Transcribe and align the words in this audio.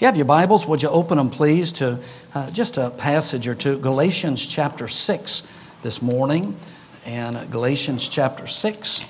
If 0.00 0.02
you 0.02 0.06
have 0.06 0.16
your 0.16 0.24
Bibles, 0.24 0.66
would 0.66 0.82
you 0.82 0.88
open 0.88 1.18
them, 1.18 1.28
please, 1.28 1.74
to 1.74 1.98
uh, 2.32 2.50
just 2.52 2.78
a 2.78 2.88
passage 2.88 3.46
or 3.46 3.54
two, 3.54 3.78
Galatians 3.78 4.46
chapter 4.46 4.88
6 4.88 5.42
this 5.82 6.00
morning, 6.00 6.56
and 7.04 7.36
uh, 7.36 7.44
Galatians 7.44 8.08
chapter 8.08 8.46
6, 8.46 9.04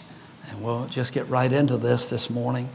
and 0.48 0.64
we'll 0.64 0.86
just 0.86 1.12
get 1.12 1.28
right 1.28 1.52
into 1.52 1.76
this 1.76 2.10
this 2.10 2.28
morning. 2.28 2.68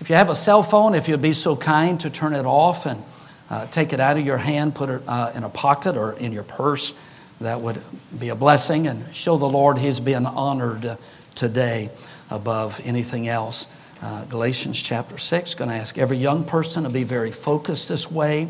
If 0.00 0.10
you 0.10 0.16
have 0.16 0.28
a 0.28 0.34
cell 0.34 0.64
phone, 0.64 0.96
if 0.96 1.06
you'd 1.06 1.22
be 1.22 1.34
so 1.34 1.54
kind 1.54 2.00
to 2.00 2.10
turn 2.10 2.34
it 2.34 2.46
off 2.46 2.84
and 2.84 3.00
uh, 3.48 3.68
take 3.68 3.92
it 3.92 4.00
out 4.00 4.16
of 4.16 4.26
your 4.26 4.38
hand, 4.38 4.74
put 4.74 4.90
it 4.90 5.02
uh, 5.06 5.30
in 5.32 5.44
a 5.44 5.48
pocket 5.48 5.96
or 5.96 6.14
in 6.14 6.32
your 6.32 6.42
purse, 6.42 6.92
that 7.40 7.60
would 7.60 7.80
be 8.18 8.30
a 8.30 8.34
blessing 8.34 8.88
and 8.88 9.14
show 9.14 9.36
the 9.36 9.48
Lord 9.48 9.78
He's 9.78 10.00
being 10.00 10.26
honored 10.26 10.98
today 11.36 11.90
above 12.28 12.80
anything 12.82 13.28
else. 13.28 13.68
Uh, 14.02 14.24
Galatians 14.24 14.82
chapter 14.82 15.16
6, 15.16 15.54
going 15.54 15.70
to 15.70 15.76
ask 15.76 15.96
every 15.96 16.16
young 16.16 16.42
person 16.42 16.82
to 16.82 16.90
be 16.90 17.04
very 17.04 17.30
focused 17.30 17.88
this 17.88 18.10
way. 18.10 18.48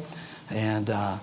And 0.48 0.89
uh, 0.89 1.19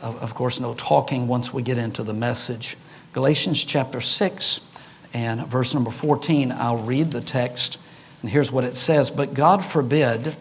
of, 0.00 0.22
of 0.22 0.34
course, 0.36 0.60
no 0.60 0.74
talking 0.74 1.26
once 1.26 1.52
we 1.52 1.62
get 1.62 1.78
into 1.78 2.04
the 2.04 2.14
message. 2.14 2.76
Galatians 3.12 3.64
chapter 3.64 4.00
6 4.00 4.60
and 5.12 5.44
verse 5.48 5.74
number 5.74 5.90
14, 5.90 6.52
I'll 6.52 6.76
read 6.76 7.10
the 7.10 7.20
text. 7.20 7.78
And 8.20 8.30
here's 8.30 8.52
what 8.52 8.62
it 8.62 8.76
says 8.76 9.10
But 9.10 9.34
God 9.34 9.64
forbid 9.64 10.36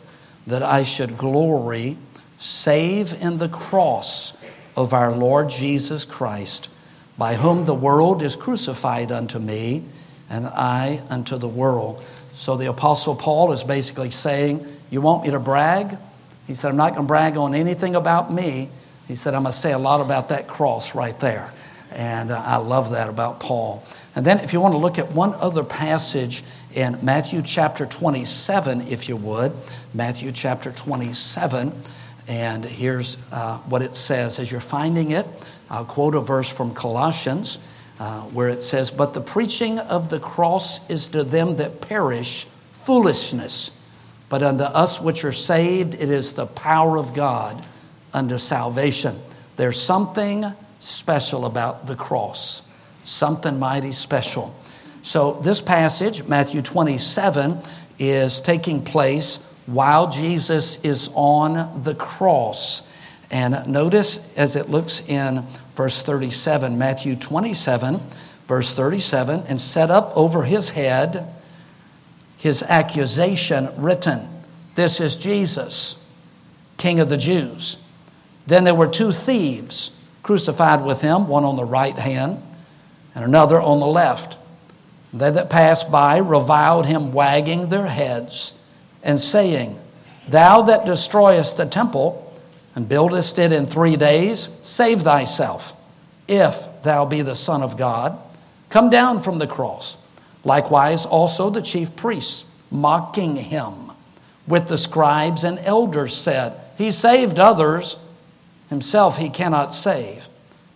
that 0.45 0.61
I 0.61 0.83
should 0.83 1.17
glory 1.17 1.97
save 2.37 3.11
in 3.23 3.39
the 3.39 3.49
cross 3.49 4.37
of 4.75 4.93
our 4.93 5.15
Lord 5.15 5.49
Jesus 5.49 6.05
Christ, 6.05 6.69
by 7.17 7.33
whom 7.33 7.65
the 7.65 7.73
world 7.73 8.21
is 8.21 8.35
crucified 8.35 9.11
unto 9.11 9.39
me, 9.39 9.83
and 10.29 10.45
I 10.45 11.01
unto 11.09 11.39
the 11.39 11.47
world. 11.47 12.03
So 12.41 12.57
the 12.57 12.69
Apostle 12.69 13.15
Paul 13.15 13.51
is 13.51 13.63
basically 13.63 14.09
saying, 14.09 14.65
You 14.89 14.99
want 14.99 15.23
me 15.23 15.29
to 15.29 15.39
brag? 15.39 15.95
He 16.47 16.55
said, 16.55 16.69
I'm 16.69 16.75
not 16.75 16.95
going 16.95 17.03
to 17.03 17.07
brag 17.07 17.37
on 17.37 17.53
anything 17.53 17.95
about 17.95 18.33
me. 18.33 18.71
He 19.07 19.15
said, 19.15 19.35
I'm 19.35 19.43
going 19.43 19.51
to 19.51 19.57
say 19.59 19.73
a 19.73 19.77
lot 19.77 20.01
about 20.01 20.29
that 20.29 20.47
cross 20.47 20.95
right 20.95 21.17
there. 21.19 21.53
And 21.91 22.31
uh, 22.31 22.41
I 22.43 22.55
love 22.55 22.93
that 22.93 23.09
about 23.09 23.39
Paul. 23.39 23.83
And 24.15 24.25
then, 24.25 24.39
if 24.39 24.53
you 24.53 24.59
want 24.59 24.73
to 24.73 24.79
look 24.79 24.97
at 24.97 25.11
one 25.11 25.35
other 25.35 25.63
passage 25.63 26.43
in 26.73 26.97
Matthew 27.03 27.43
chapter 27.43 27.85
27, 27.85 28.87
if 28.87 29.07
you 29.07 29.17
would, 29.17 29.53
Matthew 29.93 30.31
chapter 30.31 30.71
27, 30.71 31.71
and 32.27 32.65
here's 32.65 33.17
uh, 33.31 33.59
what 33.59 33.83
it 33.83 33.93
says. 33.93 34.39
As 34.39 34.51
you're 34.51 34.61
finding 34.61 35.11
it, 35.11 35.27
I'll 35.69 35.85
quote 35.85 36.15
a 36.15 36.21
verse 36.21 36.49
from 36.49 36.73
Colossians 36.73 37.59
uh, 38.01 38.21
where 38.31 38.49
it 38.49 38.63
says, 38.63 38.89
But 38.89 39.13
the 39.13 39.21
preaching 39.21 39.77
of 39.77 40.09
the 40.09 40.19
cross 40.19 40.89
is 40.89 41.09
to 41.09 41.23
them 41.23 41.57
that 41.57 41.81
perish 41.81 42.47
foolishness, 42.73 43.69
but 44.27 44.41
unto 44.41 44.63
us 44.63 44.99
which 44.99 45.23
are 45.23 45.31
saved, 45.31 45.93
it 45.93 46.09
is 46.09 46.33
the 46.33 46.47
power 46.47 46.97
of 46.97 47.13
God 47.13 47.63
unto 48.11 48.39
salvation. 48.39 49.21
There's 49.55 49.79
something 49.79 50.45
special 50.79 51.45
about 51.45 51.85
the 51.85 51.95
cross, 51.95 52.63
something 53.03 53.59
mighty 53.59 53.91
special. 53.91 54.55
So, 55.03 55.33
this 55.33 55.61
passage, 55.61 56.23
Matthew 56.23 56.63
27, 56.63 57.59
is 57.99 58.41
taking 58.41 58.83
place 58.83 59.35
while 59.67 60.09
Jesus 60.09 60.83
is 60.83 61.11
on 61.13 61.83
the 61.83 61.93
cross. 61.93 62.81
And 63.29 63.67
notice 63.67 64.35
as 64.35 64.55
it 64.55 64.69
looks 64.69 65.07
in 65.07 65.45
verse 65.75 66.01
37, 66.01 66.77
Matthew 66.77 67.15
27, 67.15 67.99
verse 68.47 68.73
37, 68.73 69.43
and 69.47 69.59
set 69.59 69.91
up 69.91 70.15
over 70.15 70.43
his 70.43 70.71
head 70.71 71.27
his 72.37 72.63
accusation 72.63 73.69
written 73.77 74.27
This 74.75 74.99
is 74.99 75.15
Jesus, 75.15 76.03
King 76.77 76.99
of 76.99 77.09
the 77.09 77.17
Jews. 77.17 77.77
Then 78.47 78.63
there 78.63 78.75
were 78.75 78.87
two 78.87 79.11
thieves 79.11 79.91
crucified 80.23 80.83
with 80.83 81.01
him, 81.01 81.27
one 81.27 81.43
on 81.43 81.55
the 81.55 81.65
right 81.65 81.95
hand 81.95 82.41
and 83.13 83.23
another 83.23 83.61
on 83.61 83.79
the 83.79 83.87
left. 83.87 84.37
They 85.13 85.29
that 85.29 85.49
passed 85.49 85.91
by 85.91 86.17
reviled 86.17 86.85
him, 86.85 87.13
wagging 87.13 87.69
their 87.69 87.87
heads 87.87 88.53
and 89.03 89.19
saying, 89.19 89.79
Thou 90.27 90.63
that 90.63 90.85
destroyest 90.85 91.57
the 91.57 91.65
temple, 91.65 92.30
and 92.75 92.87
buildest 92.87 93.37
it 93.39 93.51
in 93.51 93.65
three 93.65 93.95
days, 93.95 94.49
save 94.63 95.01
thyself. 95.01 95.73
If 96.27 96.67
thou 96.83 97.05
be 97.05 97.21
the 97.21 97.35
Son 97.35 97.61
of 97.61 97.77
God, 97.77 98.17
come 98.69 98.89
down 98.89 99.21
from 99.21 99.37
the 99.39 99.47
cross. 99.47 99.97
Likewise, 100.43 101.05
also 101.05 101.49
the 101.49 101.61
chief 101.61 101.95
priests, 101.95 102.45
mocking 102.71 103.35
him, 103.35 103.91
with 104.47 104.67
the 104.67 104.77
scribes 104.77 105.43
and 105.43 105.59
elders 105.59 106.15
said, 106.15 106.53
He 106.77 106.91
saved 106.91 107.39
others, 107.39 107.97
himself 108.69 109.17
he 109.17 109.29
cannot 109.29 109.73
save. 109.73 110.27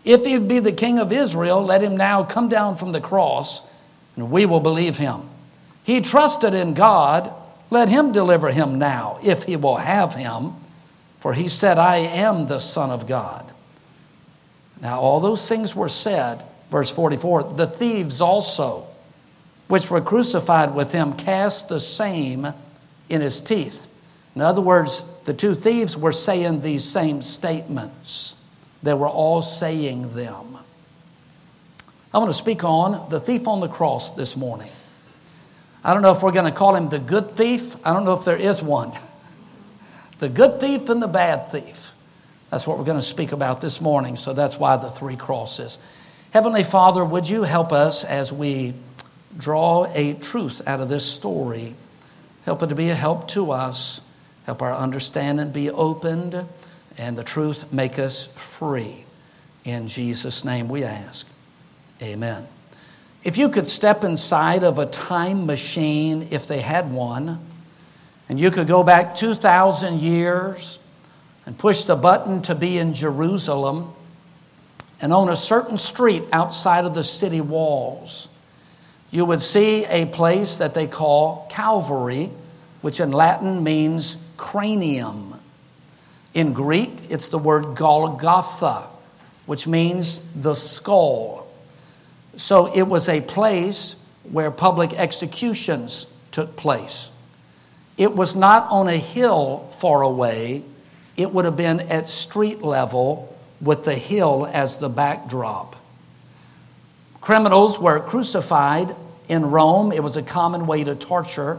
If 0.03 0.25
he 0.25 0.37
be 0.37 0.59
the 0.59 0.71
king 0.71 0.99
of 0.99 1.11
Israel, 1.11 1.63
let 1.63 1.81
him 1.81 1.97
now 1.97 2.23
come 2.23 2.47
down 2.47 2.75
from 2.75 2.91
the 2.91 3.01
cross, 3.01 3.63
and 4.15 4.29
we 4.29 4.45
will 4.45 4.59
believe 4.59 4.97
him. 4.97 5.21
He 5.83 6.01
trusted 6.01 6.53
in 6.53 6.73
God, 6.73 7.33
let 7.69 7.89
him 7.89 8.11
deliver 8.11 8.51
him 8.51 8.77
now, 8.77 9.17
if 9.23 9.43
he 9.43 9.55
will 9.55 9.77
have 9.77 10.13
him. 10.13 10.53
For 11.25 11.33
he 11.33 11.47
said, 11.47 11.79
I 11.79 11.95
am 11.95 12.45
the 12.45 12.59
Son 12.59 12.91
of 12.91 13.07
God. 13.07 13.51
Now, 14.79 14.99
all 14.99 15.19
those 15.19 15.49
things 15.49 15.75
were 15.75 15.89
said, 15.89 16.43
verse 16.69 16.91
44 16.91 17.55
the 17.55 17.65
thieves 17.65 18.21
also, 18.21 18.85
which 19.67 19.89
were 19.89 20.01
crucified 20.01 20.75
with 20.75 20.91
him, 20.91 21.13
cast 21.13 21.67
the 21.67 21.79
same 21.79 22.53
in 23.09 23.21
his 23.21 23.41
teeth. 23.41 23.87
In 24.35 24.43
other 24.43 24.61
words, 24.61 25.01
the 25.23 25.33
two 25.33 25.55
thieves 25.55 25.97
were 25.97 26.11
saying 26.11 26.61
these 26.61 26.83
same 26.83 27.23
statements. 27.23 28.35
They 28.83 28.93
were 28.93 29.09
all 29.09 29.41
saying 29.41 30.13
them. 30.13 30.59
I 32.13 32.19
want 32.19 32.29
to 32.29 32.35
speak 32.35 32.63
on 32.63 33.09
the 33.09 33.19
thief 33.19 33.47
on 33.47 33.61
the 33.61 33.67
cross 33.67 34.11
this 34.11 34.37
morning. 34.37 34.69
I 35.83 35.95
don't 35.95 36.03
know 36.03 36.11
if 36.11 36.21
we're 36.21 36.31
going 36.33 36.45
to 36.45 36.51
call 36.51 36.75
him 36.75 36.89
the 36.89 36.99
good 36.99 37.31
thief. 37.31 37.77
I 37.83 37.93
don't 37.93 38.05
know 38.05 38.13
if 38.13 38.25
there 38.25 38.37
is 38.37 38.61
one. 38.61 38.91
The 40.19 40.29
good 40.29 40.61
thief 40.61 40.89
and 40.89 41.01
the 41.01 41.07
bad 41.07 41.49
thief. 41.49 41.91
That's 42.49 42.65
what 42.65 42.77
we're 42.77 42.85
going 42.85 42.99
to 42.99 43.05
speak 43.05 43.31
about 43.31 43.59
this 43.59 43.81
morning, 43.81 44.15
so 44.15 44.33
that's 44.33 44.57
why 44.57 44.77
the 44.77 44.89
three 44.89 45.17
crosses. 45.17 45.77
Heavenly 46.31 46.63
Father, 46.63 47.03
would 47.03 47.27
you 47.27 47.43
help 47.43 47.73
us 47.73 48.03
as 48.03 48.31
we 48.31 48.73
draw 49.37 49.85
a 49.93 50.13
truth 50.13 50.61
out 50.67 50.79
of 50.79 50.89
this 50.89 51.05
story? 51.05 51.75
Help 52.45 52.63
it 52.63 52.67
to 52.67 52.75
be 52.75 52.89
a 52.89 52.95
help 52.95 53.27
to 53.29 53.51
us. 53.51 54.01
Help 54.45 54.61
our 54.61 54.73
understanding 54.73 55.51
be 55.51 55.71
opened, 55.71 56.45
and 56.97 57.17
the 57.17 57.23
truth 57.23 57.73
make 57.73 57.97
us 57.97 58.27
free. 58.27 59.05
In 59.63 59.87
Jesus' 59.87 60.45
name 60.45 60.69
we 60.69 60.83
ask. 60.83 61.27
Amen. 62.01 62.47
If 63.23 63.39
you 63.39 63.49
could 63.49 63.67
step 63.67 64.03
inside 64.03 64.63
of 64.63 64.77
a 64.77 64.85
time 64.85 65.47
machine, 65.47 66.27
if 66.29 66.47
they 66.47 66.61
had 66.61 66.91
one, 66.91 67.39
and 68.27 68.39
you 68.39 68.51
could 68.51 68.67
go 68.67 68.83
back 68.83 69.15
2,000 69.15 70.01
years 70.01 70.79
and 71.45 71.57
push 71.57 71.83
the 71.83 71.95
button 71.95 72.41
to 72.43 72.55
be 72.55 72.77
in 72.77 72.93
Jerusalem 72.93 73.93
and 75.01 75.13
on 75.13 75.29
a 75.29 75.35
certain 75.35 75.77
street 75.77 76.23
outside 76.31 76.85
of 76.85 76.93
the 76.93 77.03
city 77.03 77.41
walls, 77.41 78.29
you 79.11 79.25
would 79.25 79.41
see 79.41 79.85
a 79.85 80.05
place 80.05 80.57
that 80.57 80.73
they 80.73 80.87
call 80.87 81.47
Calvary, 81.49 82.29
which 82.81 82.99
in 82.99 83.11
Latin 83.11 83.63
means 83.63 84.17
cranium. 84.37 85.39
In 86.33 86.53
Greek, 86.53 86.91
it's 87.09 87.29
the 87.29 87.37
word 87.37 87.75
Golgotha, 87.75 88.83
which 89.45 89.67
means 89.67 90.21
the 90.35 90.55
skull. 90.55 91.47
So 92.37 92.73
it 92.73 92.83
was 92.83 93.07
a 93.07 93.21
place 93.21 93.95
where 94.23 94.51
public 94.51 94.93
executions 94.93 96.07
took 96.31 96.55
place. 96.55 97.11
It 97.97 98.15
was 98.15 98.35
not 98.35 98.69
on 98.69 98.87
a 98.87 98.97
hill 98.97 99.69
far 99.79 100.01
away, 100.01 100.63
it 101.15 101.31
would 101.31 101.45
have 101.45 101.55
been 101.55 101.79
at 101.79 102.09
street 102.09 102.61
level 102.61 103.33
with 103.61 103.85
the 103.85 103.95
hill 103.95 104.49
as 104.51 104.77
the 104.77 104.89
backdrop. 104.89 105.75
Criminals 107.21 107.79
were 107.79 107.99
crucified 107.99 108.95
in 109.27 109.49
Rome, 109.49 109.91
it 109.91 110.03
was 110.03 110.17
a 110.17 110.21
common 110.21 110.67
way 110.67 110.83
to 110.83 110.93
torture. 110.93 111.57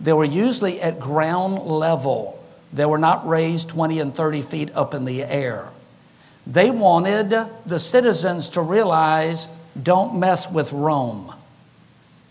They 0.00 0.12
were 0.12 0.24
usually 0.24 0.80
at 0.80 1.00
ground 1.00 1.58
level, 1.66 2.42
they 2.72 2.84
were 2.84 2.98
not 2.98 3.26
raised 3.26 3.70
20 3.70 3.98
and 4.00 4.14
30 4.14 4.42
feet 4.42 4.70
up 4.74 4.94
in 4.94 5.04
the 5.04 5.24
air. 5.24 5.68
They 6.46 6.70
wanted 6.70 7.30
the 7.66 7.78
citizens 7.78 8.50
to 8.50 8.60
realize 8.60 9.48
don't 9.80 10.18
mess 10.18 10.50
with 10.50 10.72
Rome. 10.72 11.34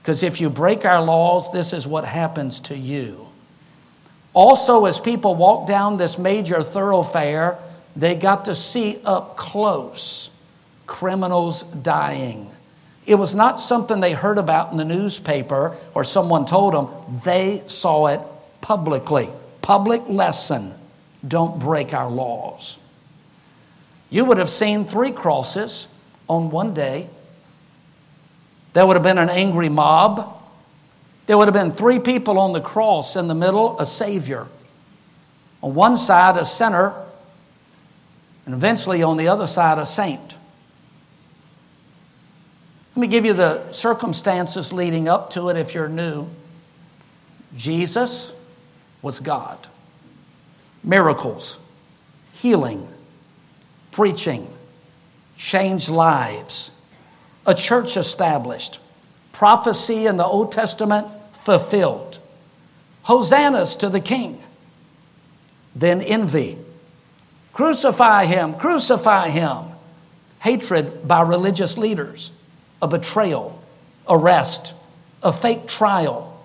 Because 0.01 0.23
if 0.23 0.41
you 0.41 0.49
break 0.49 0.85
our 0.85 1.03
laws, 1.03 1.51
this 1.51 1.73
is 1.73 1.85
what 1.85 2.05
happens 2.05 2.59
to 2.61 2.77
you. 2.77 3.28
Also, 4.39 4.85
as 4.85 5.01
people 5.01 5.35
walked 5.35 5.67
down 5.67 5.97
this 5.97 6.17
major 6.17 6.63
thoroughfare, 6.63 7.57
they 7.97 8.15
got 8.15 8.45
to 8.45 8.55
see 8.55 8.97
up 9.03 9.35
close 9.35 10.29
criminals 10.87 11.63
dying. 11.63 12.49
It 13.05 13.15
was 13.15 13.35
not 13.35 13.59
something 13.59 13.99
they 13.99 14.13
heard 14.13 14.37
about 14.37 14.71
in 14.71 14.77
the 14.77 14.85
newspaper 14.85 15.75
or 15.93 16.05
someone 16.05 16.45
told 16.45 16.73
them, 16.73 16.87
they 17.25 17.63
saw 17.67 18.07
it 18.07 18.21
publicly. 18.61 19.27
Public 19.61 20.03
lesson 20.07 20.73
don't 21.27 21.59
break 21.59 21.93
our 21.93 22.09
laws. 22.09 22.77
You 24.09 24.23
would 24.23 24.37
have 24.37 24.49
seen 24.49 24.85
three 24.85 25.11
crosses 25.11 25.89
on 26.29 26.49
one 26.49 26.73
day. 26.73 27.09
There 28.71 28.87
would 28.87 28.95
have 28.95 29.03
been 29.03 29.17
an 29.17 29.29
angry 29.29 29.67
mob. 29.67 30.38
There 31.29 31.37
would 31.37 31.47
have 31.47 31.53
been 31.53 31.73
three 31.73 31.99
people 31.99 32.39
on 32.39 32.53
the 32.53 32.59
cross 32.59 33.15
in 33.15 33.27
the 33.27 33.35
middle, 33.35 33.79
a 33.79 33.85
Savior. 33.85 34.47
On 35.61 35.75
one 35.75 35.95
side, 35.95 36.35
a 36.37 36.43
sinner, 36.43 36.91
and 38.47 38.55
eventually 38.55 39.03
on 39.03 39.15
the 39.15 39.27
other 39.27 39.45
side, 39.45 39.77
a 39.77 39.85
saint. 39.85 40.35
Let 42.95 43.01
me 43.01 43.05
give 43.05 43.25
you 43.25 43.33
the 43.33 43.71
circumstances 43.71 44.73
leading 44.73 45.07
up 45.07 45.29
to 45.33 45.49
it 45.49 45.55
if 45.55 45.75
you're 45.75 45.87
new. 45.87 46.27
Jesus 47.55 48.33
was 49.03 49.19
God. 49.19 49.67
Miracles, 50.83 51.59
healing, 52.31 52.87
preaching, 53.91 54.51
changed 55.37 55.89
lives, 55.89 56.71
a 57.45 57.53
church 57.53 57.97
established, 57.97 58.79
prophecy 59.31 60.07
in 60.07 60.17
the 60.17 60.25
Old 60.25 60.51
Testament 60.51 61.05
fulfilled, 61.43 62.19
hosannas 63.03 63.75
to 63.77 63.89
the 63.89 63.99
King, 63.99 64.41
then 65.75 66.01
envy, 66.01 66.57
crucify 67.53 68.25
him, 68.25 68.53
crucify 68.55 69.29
him, 69.29 69.65
hatred 70.39 71.07
by 71.07 71.21
religious 71.21 71.77
leaders, 71.77 72.31
a 72.81 72.87
betrayal, 72.87 73.61
arrest, 74.07 74.73
a 75.21 75.33
fake 75.33 75.67
trial, 75.67 76.41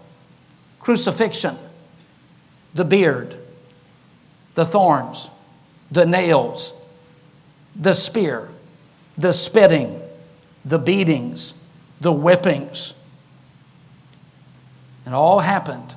crucifixion, 0.81 1.56
the 2.75 2.85
beard, 2.85 3.37
the 4.55 4.64
thorns, 4.64 5.31
the 5.90 6.06
nails, 6.06 6.73
the 7.76 7.94
spear, 7.94 8.49
the 9.17 9.32
spitting, 9.32 10.00
the 10.64 10.79
beatings, 10.79 11.55
the 12.00 12.12
whippings. 12.12 12.94
It 15.06 15.12
all 15.12 15.40
happened 15.40 15.94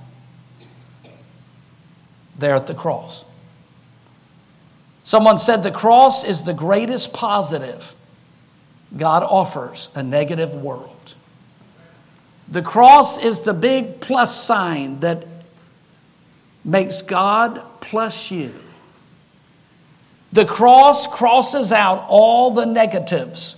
there 2.38 2.56
at 2.56 2.68
the 2.68 2.74
cross. 2.74 3.24
Someone 5.04 5.38
said 5.38 5.64
the 5.64 5.72
cross 5.72 6.24
is 6.24 6.44
the 6.44 6.54
greatest 6.54 7.14
positive 7.14 7.96
God 8.96 9.24
offers 9.24 9.90
a 9.96 10.04
negative 10.04 10.54
world. 10.54 11.14
The 12.50 12.62
cross 12.62 13.18
is 13.18 13.42
the 13.42 13.54
big 13.54 14.00
plus 14.00 14.44
sign 14.44 15.00
that 15.02 15.26
makes 16.64 17.02
God 17.02 17.62
plus 17.82 18.32
you. 18.32 18.54
The 20.34 20.46
cross 20.46 21.08
crosses 21.08 21.72
out 21.72 22.06
all 22.10 22.52
the 22.52 22.66
negatives 22.66 23.56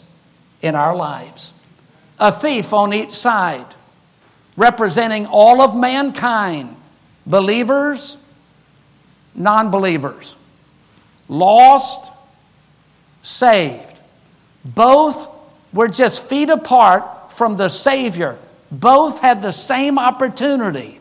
in 0.62 0.76
our 0.76 0.96
lives. 0.96 1.54
A 2.20 2.32
thief 2.32 2.74
on 2.74 2.94
each 2.94 3.14
side, 3.14 3.66
representing 4.60 5.26
all 5.26 5.62
of 5.62 5.76
mankind 5.76 6.76
believers, 7.26 8.18
non 9.34 9.72
believers, 9.72 10.36
lost, 11.30 12.12
saved. 13.22 13.98
Both 14.66 15.30
were 15.72 15.88
just 15.88 16.24
feet 16.26 16.50
apart 16.50 17.32
from 17.32 17.56
the 17.56 17.70
Savior. 17.70 18.38
Both 18.70 19.20
had 19.20 19.42
the 19.42 19.54
same 19.54 19.98
opportunity. 19.98 21.00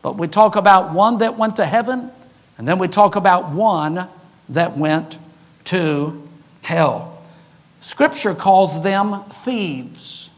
But 0.00 0.16
we 0.16 0.26
talk 0.26 0.56
about 0.56 0.92
one 0.92 1.18
that 1.18 1.36
went 1.36 1.56
to 1.56 1.66
heaven, 1.66 2.10
and 2.56 2.66
then 2.66 2.78
we 2.78 2.88
talk 2.88 3.16
about 3.16 3.50
one 3.50 4.08
that 4.48 4.76
went 4.78 5.18
to 5.66 6.26
hell. 6.62 7.22
Scripture 7.80 8.34
calls 8.34 8.82
them 8.82 9.24
thieves. 9.24 10.30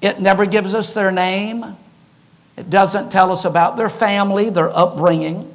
It 0.00 0.20
never 0.20 0.46
gives 0.46 0.74
us 0.74 0.94
their 0.94 1.10
name. 1.10 1.76
It 2.56 2.70
doesn't 2.70 3.10
tell 3.10 3.32
us 3.32 3.44
about 3.44 3.76
their 3.76 3.88
family, 3.88 4.50
their 4.50 4.76
upbringing. 4.76 5.52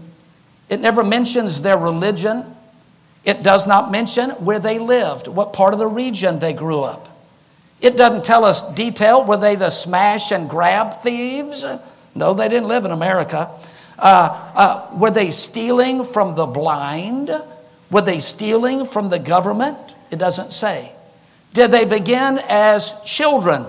It 0.69 0.79
never 0.79 1.03
mentions 1.03 1.61
their 1.61 1.77
religion. 1.77 2.55
It 3.25 3.43
does 3.43 3.67
not 3.67 3.91
mention 3.91 4.31
where 4.31 4.59
they 4.59 4.79
lived, 4.79 5.27
what 5.27 5.53
part 5.53 5.73
of 5.73 5.79
the 5.79 5.87
region 5.87 6.39
they 6.39 6.53
grew 6.53 6.81
up. 6.81 7.09
It 7.79 7.97
doesn't 7.97 8.23
tell 8.23 8.45
us 8.45 8.61
detail. 8.73 9.25
Were 9.25 9.37
they 9.37 9.55
the 9.55 9.69
smash 9.69 10.31
and 10.31 10.49
grab 10.49 11.01
thieves? 11.01 11.65
No, 12.15 12.33
they 12.33 12.47
didn't 12.47 12.69
live 12.69 12.85
in 12.85 12.91
America. 12.91 13.49
Uh, 13.97 14.51
uh, 14.55 14.97
were 14.97 15.11
they 15.11 15.31
stealing 15.31 16.03
from 16.03 16.35
the 16.35 16.45
blind? 16.45 17.29
Were 17.91 18.01
they 18.01 18.19
stealing 18.19 18.85
from 18.85 19.09
the 19.09 19.19
government? 19.19 19.77
It 20.11 20.17
doesn't 20.17 20.53
say. 20.53 20.91
Did 21.53 21.71
they 21.71 21.85
begin 21.85 22.39
as 22.47 22.93
children 23.03 23.65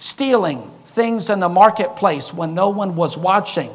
stealing 0.00 0.68
things 0.86 1.30
in 1.30 1.38
the 1.38 1.48
marketplace 1.48 2.34
when 2.34 2.54
no 2.54 2.70
one 2.70 2.96
was 2.96 3.16
watching? 3.16 3.70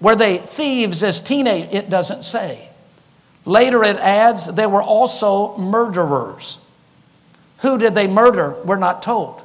Were 0.00 0.16
they 0.16 0.36
thieves 0.36 1.02
as 1.02 1.22
teenagers? 1.22 1.72
It 1.72 1.88
doesn't 1.88 2.24
say. 2.24 2.68
Later 3.46 3.82
it 3.82 3.96
adds 3.96 4.46
they 4.46 4.66
were 4.66 4.82
also 4.82 5.56
murderers. 5.56 6.58
Who 7.58 7.78
did 7.78 7.94
they 7.94 8.08
murder? 8.08 8.56
We're 8.64 8.76
not 8.76 9.02
told. 9.02 9.40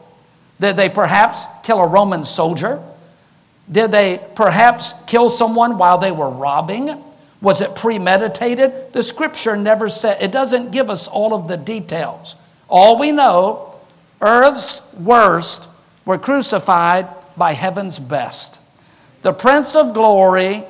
Did 0.60 0.76
they 0.76 0.90
perhaps 0.90 1.46
kill 1.64 1.80
a 1.80 1.88
Roman 1.88 2.24
soldier? 2.24 2.84
Did 3.72 3.92
they 3.92 4.20
perhaps 4.36 4.94
kill 5.06 5.30
someone 5.30 5.78
while 5.78 6.00
they 6.00 6.12
were 6.12 6.30
robbing? 6.30 7.04
Was 7.42 7.62
it 7.62 7.76
premeditated? 7.76 8.94
The 8.94 9.04
scripture 9.04 9.56
never 9.56 9.90
said, 9.90 10.22
it 10.22 10.32
doesn't 10.32 10.72
give 10.72 10.90
us 10.90 11.08
all 11.08 11.36
of 11.36 11.48
the 11.48 11.58
details. 11.58 12.36
All 12.68 12.98
we 12.98 13.12
know, 13.12 13.67
earth's 14.22 14.82
worst 14.94 15.68
were 16.06 16.18
crucified 16.18 17.08
by 17.36 17.54
heaven's 17.54 18.00
best. 18.00 18.60
The 19.22 19.34
Prince 19.34 19.76
of 19.76 19.94
Glory 19.94 20.64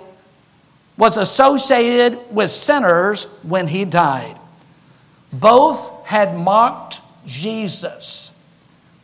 was 0.97 1.17
associated 1.17 2.19
with 2.31 2.49
sinners 2.49 3.25
when 3.43 3.67
he 3.67 3.85
died. 3.85 4.37
Both 5.31 6.05
had 6.05 6.35
mocked 6.35 7.01
Jesus. 7.25 8.31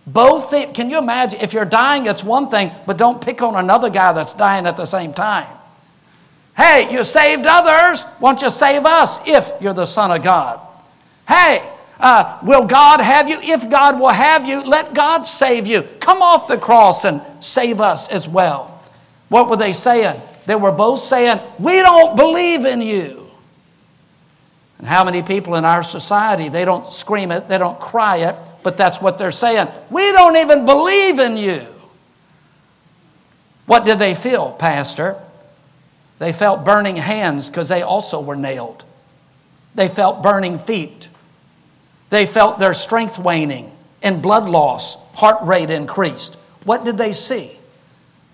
Both, 0.05 0.51
can 0.73 0.89
you 0.89 0.97
imagine? 0.97 1.39
If 1.39 1.53
you're 1.53 1.65
dying, 1.65 2.07
it's 2.07 2.23
one 2.23 2.49
thing, 2.49 2.71
but 2.85 2.97
don't 2.97 3.21
pick 3.21 3.41
on 3.41 3.55
another 3.55 3.89
guy 3.89 4.11
that's 4.11 4.33
dying 4.33 4.65
at 4.65 4.75
the 4.75 4.85
same 4.85 5.13
time. 5.13 5.57
Hey, 6.57 6.89
you 6.91 7.03
saved 7.03 7.45
others. 7.47 8.05
Won't 8.19 8.41
you 8.41 8.49
save 8.49 8.85
us 8.85 9.19
if 9.27 9.51
you're 9.61 9.73
the 9.73 9.85
Son 9.85 10.11
of 10.11 10.21
God? 10.21 10.59
Hey, 11.27 11.67
uh, 11.99 12.39
will 12.43 12.65
God 12.65 13.01
have 13.01 13.29
you? 13.29 13.39
If 13.39 13.69
God 13.69 13.99
will 13.99 14.09
have 14.09 14.47
you, 14.47 14.63
let 14.63 14.93
God 14.93 15.23
save 15.23 15.67
you. 15.67 15.83
Come 15.99 16.21
off 16.21 16.47
the 16.47 16.57
cross 16.57 17.05
and 17.05 17.21
save 17.39 17.79
us 17.79 18.09
as 18.09 18.27
well. 18.27 18.83
What 19.29 19.49
were 19.49 19.57
they 19.57 19.73
saying? 19.73 20.19
They 20.45 20.55
were 20.55 20.71
both 20.71 20.99
saying, 20.99 21.39
We 21.59 21.77
don't 21.77 22.15
believe 22.15 22.65
in 22.65 22.81
you. 22.81 23.29
And 24.79 24.87
how 24.87 25.03
many 25.03 25.23
people 25.23 25.55
in 25.55 25.65
our 25.65 25.83
society, 25.83 26.49
they 26.49 26.65
don't 26.65 26.85
scream 26.85 27.31
it, 27.31 27.47
they 27.47 27.57
don't 27.57 27.79
cry 27.79 28.17
it, 28.17 28.35
but 28.63 28.75
that's 28.75 28.99
what 28.99 29.17
they're 29.17 29.31
saying. 29.31 29.69
We 29.89 30.11
don't 30.11 30.35
even 30.35 30.65
believe 30.65 31.19
in 31.19 31.37
you. 31.37 31.65
What 33.65 33.85
did 33.85 33.99
they 33.99 34.13
feel, 34.13 34.51
Pastor? 34.51 35.15
They 36.19 36.33
felt 36.33 36.65
burning 36.65 36.97
hands 36.97 37.49
because 37.49 37.69
they 37.69 37.81
also 37.81 38.19
were 38.19 38.35
nailed. 38.35 38.83
They 39.75 39.87
felt 39.87 40.21
burning 40.21 40.59
feet. 40.59 41.09
They 42.13 42.27
felt 42.27 42.59
their 42.59 42.75
strength 42.75 43.17
waning 43.17 43.71
and 44.03 44.21
blood 44.21 44.47
loss, 44.47 44.97
heart 45.15 45.41
rate 45.47 45.71
increased. 45.71 46.35
What 46.63 46.85
did 46.85 46.95
they 46.95 47.11
see? 47.11 47.57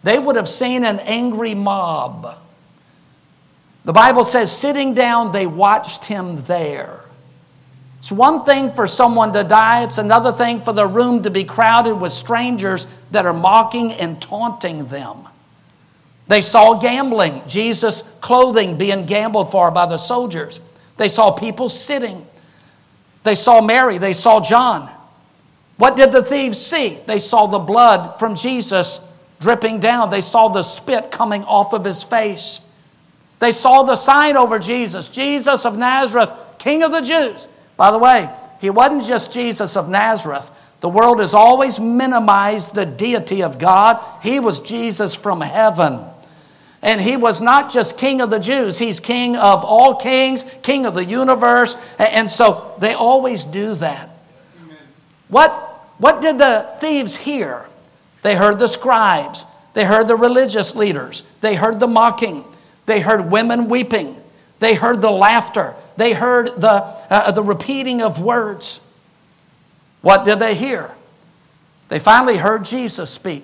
They 0.03 0.19
would 0.19 0.35
have 0.35 0.49
seen 0.49 0.83
an 0.83 0.99
angry 0.99 1.55
mob. 1.55 2.35
The 3.85 3.93
Bible 3.93 4.25
says, 4.25 4.51
sitting 4.51 4.95
down, 4.95 5.31
they 5.31 5.47
watched 5.47 6.03
him 6.03 6.43
there. 6.43 7.05
It's 7.99 8.11
one 8.11 8.43
thing 8.43 8.73
for 8.73 8.85
someone 8.85 9.31
to 9.31 9.45
die, 9.45 9.83
it's 9.83 9.97
another 9.97 10.33
thing 10.33 10.59
for 10.59 10.73
the 10.73 10.85
room 10.85 11.23
to 11.23 11.29
be 11.29 11.45
crowded 11.45 11.95
with 11.95 12.11
strangers 12.11 12.85
that 13.11 13.25
are 13.25 13.31
mocking 13.31 13.93
and 13.93 14.21
taunting 14.21 14.87
them. 14.89 15.19
They 16.27 16.41
saw 16.41 16.73
gambling, 16.73 17.43
Jesus' 17.47 18.03
clothing 18.19 18.77
being 18.77 19.05
gambled 19.05 19.51
for 19.53 19.71
by 19.71 19.85
the 19.85 19.97
soldiers. 19.97 20.59
They 20.97 21.07
saw 21.07 21.31
people 21.31 21.69
sitting. 21.69 22.25
They 23.23 23.35
saw 23.35 23.61
Mary, 23.61 23.97
they 23.97 24.13
saw 24.13 24.39
John. 24.39 24.89
What 25.77 25.95
did 25.95 26.11
the 26.11 26.23
thieves 26.23 26.59
see? 26.59 26.99
They 27.05 27.19
saw 27.19 27.47
the 27.47 27.59
blood 27.59 28.19
from 28.19 28.35
Jesus 28.35 28.99
dripping 29.39 29.79
down, 29.79 30.09
they 30.09 30.21
saw 30.21 30.49
the 30.49 30.63
spit 30.63 31.11
coming 31.11 31.43
off 31.45 31.73
of 31.73 31.85
his 31.85 32.03
face. 32.03 32.59
They 33.39 33.53
saw 33.53 33.83
the 33.83 33.95
sign 33.95 34.35
over 34.35 34.59
Jesus 34.59 35.07
Jesus 35.07 35.65
of 35.65 35.77
Nazareth, 35.77 36.29
King 36.57 36.83
of 36.83 36.91
the 36.91 37.01
Jews. 37.01 37.47
By 37.77 37.91
the 37.91 37.97
way, 37.97 38.29
he 38.59 38.69
wasn't 38.69 39.05
just 39.05 39.31
Jesus 39.31 39.77
of 39.77 39.87
Nazareth. 39.87 40.51
The 40.81 40.89
world 40.89 41.19
has 41.19 41.33
always 41.33 41.79
minimized 41.79 42.75
the 42.75 42.85
deity 42.85 43.43
of 43.43 43.57
God. 43.57 44.03
He 44.21 44.39
was 44.39 44.59
Jesus 44.59 45.15
from 45.15 45.41
heaven. 45.41 46.01
And 46.81 47.01
he 47.01 47.17
was 47.17 47.41
not 47.41 47.71
just 47.71 47.97
king 47.97 48.21
of 48.21 48.29
the 48.29 48.39
Jews, 48.39 48.77
he's 48.77 48.99
king 48.99 49.35
of 49.35 49.65
all 49.65 49.95
kings, 49.95 50.45
king 50.61 50.85
of 50.85 50.95
the 50.95 51.03
universe. 51.03 51.75
And 51.97 52.31
so 52.31 52.73
they 52.79 52.93
always 52.93 53.43
do 53.43 53.75
that. 53.75 54.09
What, 55.27 55.51
what 55.97 56.21
did 56.21 56.37
the 56.37 56.69
thieves 56.79 57.17
hear? 57.17 57.65
They 58.21 58.35
heard 58.35 58.59
the 58.59 58.67
scribes, 58.67 59.45
they 59.73 59.85
heard 59.85 60.07
the 60.07 60.15
religious 60.15 60.75
leaders, 60.75 61.23
they 61.41 61.55
heard 61.55 61.79
the 61.79 61.87
mocking, 61.87 62.43
they 62.85 62.99
heard 62.99 63.31
women 63.31 63.69
weeping, 63.69 64.15
they 64.59 64.73
heard 64.73 65.01
the 65.01 65.11
laughter, 65.11 65.75
they 65.95 66.13
heard 66.13 66.59
the, 66.59 66.71
uh, 66.71 67.31
the 67.31 67.43
repeating 67.43 68.01
of 68.01 68.21
words. 68.21 68.81
What 70.01 70.25
did 70.25 70.39
they 70.39 70.55
hear? 70.55 70.91
They 71.89 71.99
finally 71.99 72.37
heard 72.37 72.63
Jesus 72.65 73.09
speak. 73.09 73.43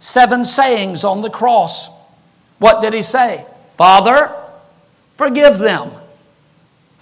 Seven 0.00 0.44
sayings 0.44 1.04
on 1.04 1.22
the 1.22 1.30
cross. 1.30 1.88
What 2.58 2.80
did 2.82 2.92
he 2.92 3.02
say? 3.02 3.44
Father, 3.76 4.34
forgive 5.16 5.58
them, 5.58 5.90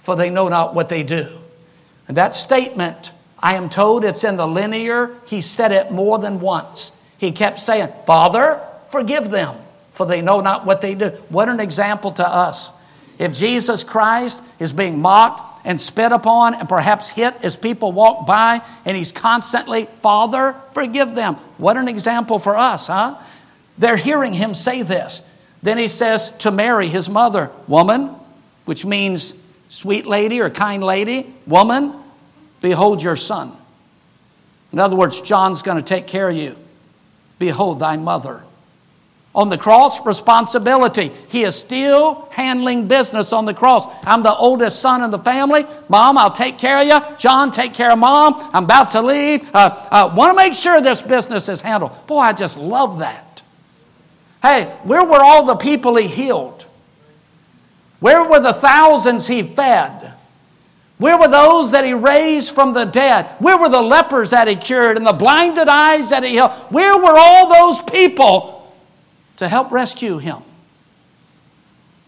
for 0.03 0.15
they 0.15 0.29
know 0.29 0.47
not 0.47 0.75
what 0.75 0.89
they 0.89 1.03
do. 1.03 1.37
And 2.07 2.17
that 2.17 2.33
statement, 2.33 3.11
I 3.39 3.55
am 3.55 3.69
told 3.69 4.05
it's 4.05 4.23
in 4.23 4.37
the 4.37 4.47
linear. 4.47 5.15
He 5.25 5.41
said 5.41 5.71
it 5.71 5.91
more 5.91 6.19
than 6.19 6.39
once. 6.39 6.91
He 7.17 7.31
kept 7.31 7.59
saying, 7.59 7.91
Father, 8.05 8.61
forgive 8.91 9.29
them, 9.29 9.55
for 9.91 10.05
they 10.05 10.21
know 10.21 10.41
not 10.41 10.65
what 10.65 10.81
they 10.81 10.95
do. 10.95 11.09
What 11.29 11.49
an 11.49 11.59
example 11.59 12.11
to 12.13 12.27
us. 12.27 12.71
If 13.19 13.33
Jesus 13.33 13.83
Christ 13.83 14.43
is 14.59 14.71
being 14.71 14.99
mocked 14.99 15.65
and 15.65 15.79
spit 15.79 16.11
upon 16.11 16.53
and 16.53 16.69
perhaps 16.69 17.09
hit 17.09 17.35
as 17.41 17.55
people 17.55 17.91
walk 17.91 18.27
by, 18.27 18.61
and 18.85 18.95
he's 18.95 19.11
constantly, 19.11 19.85
Father, 20.01 20.55
forgive 20.73 21.15
them. 21.15 21.35
What 21.57 21.77
an 21.77 21.87
example 21.87 22.37
for 22.37 22.55
us, 22.55 22.87
huh? 22.87 23.17
They're 23.77 23.97
hearing 23.97 24.33
him 24.33 24.53
say 24.53 24.83
this. 24.83 25.21
Then 25.61 25.77
he 25.77 25.87
says 25.87 26.29
to 26.39 26.51
Mary, 26.51 26.87
his 26.87 27.09
mother, 27.09 27.51
Woman, 27.67 28.15
which 28.65 28.85
means 28.85 29.33
sweet 29.69 30.05
lady 30.05 30.41
or 30.41 30.49
kind 30.49 30.83
lady, 30.83 31.33
woman, 31.45 31.93
behold 32.61 33.01
your 33.01 33.15
son. 33.15 33.55
In 34.71 34.79
other 34.79 34.95
words, 34.95 35.21
John's 35.21 35.61
going 35.61 35.77
to 35.77 35.83
take 35.83 36.07
care 36.07 36.29
of 36.29 36.35
you. 36.35 36.55
Behold 37.39 37.79
thy 37.79 37.97
mother. 37.97 38.43
On 39.35 39.49
the 39.49 39.57
cross, 39.57 40.03
responsibility. 40.05 41.11
He 41.29 41.43
is 41.43 41.55
still 41.55 42.27
handling 42.31 42.87
business 42.87 43.31
on 43.31 43.45
the 43.45 43.53
cross. 43.53 43.85
I'm 44.03 44.23
the 44.23 44.35
oldest 44.35 44.81
son 44.81 45.03
in 45.03 45.11
the 45.11 45.19
family. 45.19 45.65
Mom, 45.89 46.17
I'll 46.17 46.33
take 46.33 46.57
care 46.57 46.79
of 46.79 46.87
you. 46.87 47.17
John, 47.17 47.51
take 47.51 47.73
care 47.73 47.91
of 47.91 47.99
mom. 47.99 48.49
I'm 48.53 48.63
about 48.63 48.91
to 48.91 49.01
leave. 49.01 49.47
Uh, 49.53 49.87
uh, 49.91 50.13
Want 50.15 50.31
to 50.31 50.35
make 50.35 50.55
sure 50.55 50.81
this 50.81 51.03
business 51.03 51.49
is 51.49 51.61
handled. 51.61 52.07
Boy, 52.07 52.19
I 52.19 52.33
just 52.33 52.57
love 52.57 52.99
that. 52.99 53.26
Hey, 54.41 54.65
where 54.83 55.03
were 55.03 55.19
all 55.19 55.45
the 55.45 55.55
people 55.55 55.95
he 55.95 56.07
healed? 56.07 56.65
Where 57.99 58.23
were 58.23 58.39
the 58.39 58.53
thousands 58.53 59.27
he 59.27 59.43
fed? 59.43 60.13
Where 60.99 61.17
were 61.17 61.27
those 61.27 61.71
that 61.71 61.85
he 61.85 61.93
raised 61.93 62.53
from 62.53 62.73
the 62.73 62.85
dead? 62.85 63.27
Where 63.39 63.57
were 63.57 63.69
the 63.69 63.81
lepers 63.81 64.31
that 64.31 64.47
he 64.47 64.55
cured 64.55 64.97
and 64.97 65.05
the 65.05 65.13
blinded 65.13 65.67
eyes 65.67 66.09
that 66.09 66.23
he 66.23 66.31
healed? 66.31 66.51
Where 66.69 66.97
were 66.97 67.17
all 67.17 67.53
those 67.53 67.81
people 67.83 68.73
to 69.37 69.47
help 69.47 69.71
rescue 69.71 70.17
him? 70.17 70.37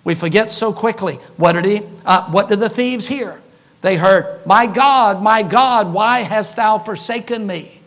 We 0.03 0.15
forget 0.15 0.51
so 0.51 0.73
quickly. 0.73 1.15
What 1.37 1.53
did 1.53 1.65
he? 1.65 1.81
Uh, 2.05 2.31
what 2.31 2.49
did 2.49 2.59
the 2.59 2.69
thieves 2.69 3.07
hear? 3.07 3.39
They 3.81 3.95
heard, 3.95 4.45
"My 4.45 4.65
God, 4.65 5.21
my 5.21 5.43
God, 5.43 5.93
why 5.93 6.21
hast 6.21 6.55
thou 6.55 6.79
forsaken 6.79 7.45
me?" 7.45 7.79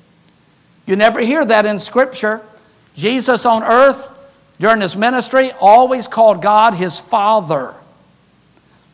You 0.87 0.95
never 0.95 1.21
hear 1.21 1.45
that 1.45 1.67
in 1.67 1.79
Scripture. 1.79 2.43
Jesus 2.95 3.45
on 3.45 3.65
earth 3.65 4.09
during 4.59 4.81
his 4.81 4.97
ministry 4.97 5.53
always 5.53 6.07
called 6.07 6.43
God 6.43 6.75
his 6.75 7.01
Father. 7.01 7.75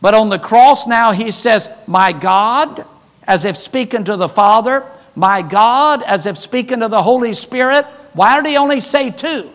But 0.00 0.14
on 0.14 0.28
the 0.28 0.38
cross 0.38 0.86
now 0.86 1.12
he 1.12 1.30
says, 1.30 1.68
My 1.86 2.12
God, 2.12 2.86
as 3.24 3.44
if 3.44 3.56
speaking 3.56 4.04
to 4.04 4.16
the 4.16 4.28
Father, 4.28 4.84
my 5.14 5.42
God, 5.42 6.02
as 6.02 6.26
if 6.26 6.38
speaking 6.38 6.80
to 6.80 6.88
the 6.88 7.02
Holy 7.02 7.34
Spirit. 7.34 7.84
Why 8.12 8.36
did 8.36 8.46
he 8.46 8.56
only 8.56 8.80
say 8.80 9.10
two? 9.10 9.50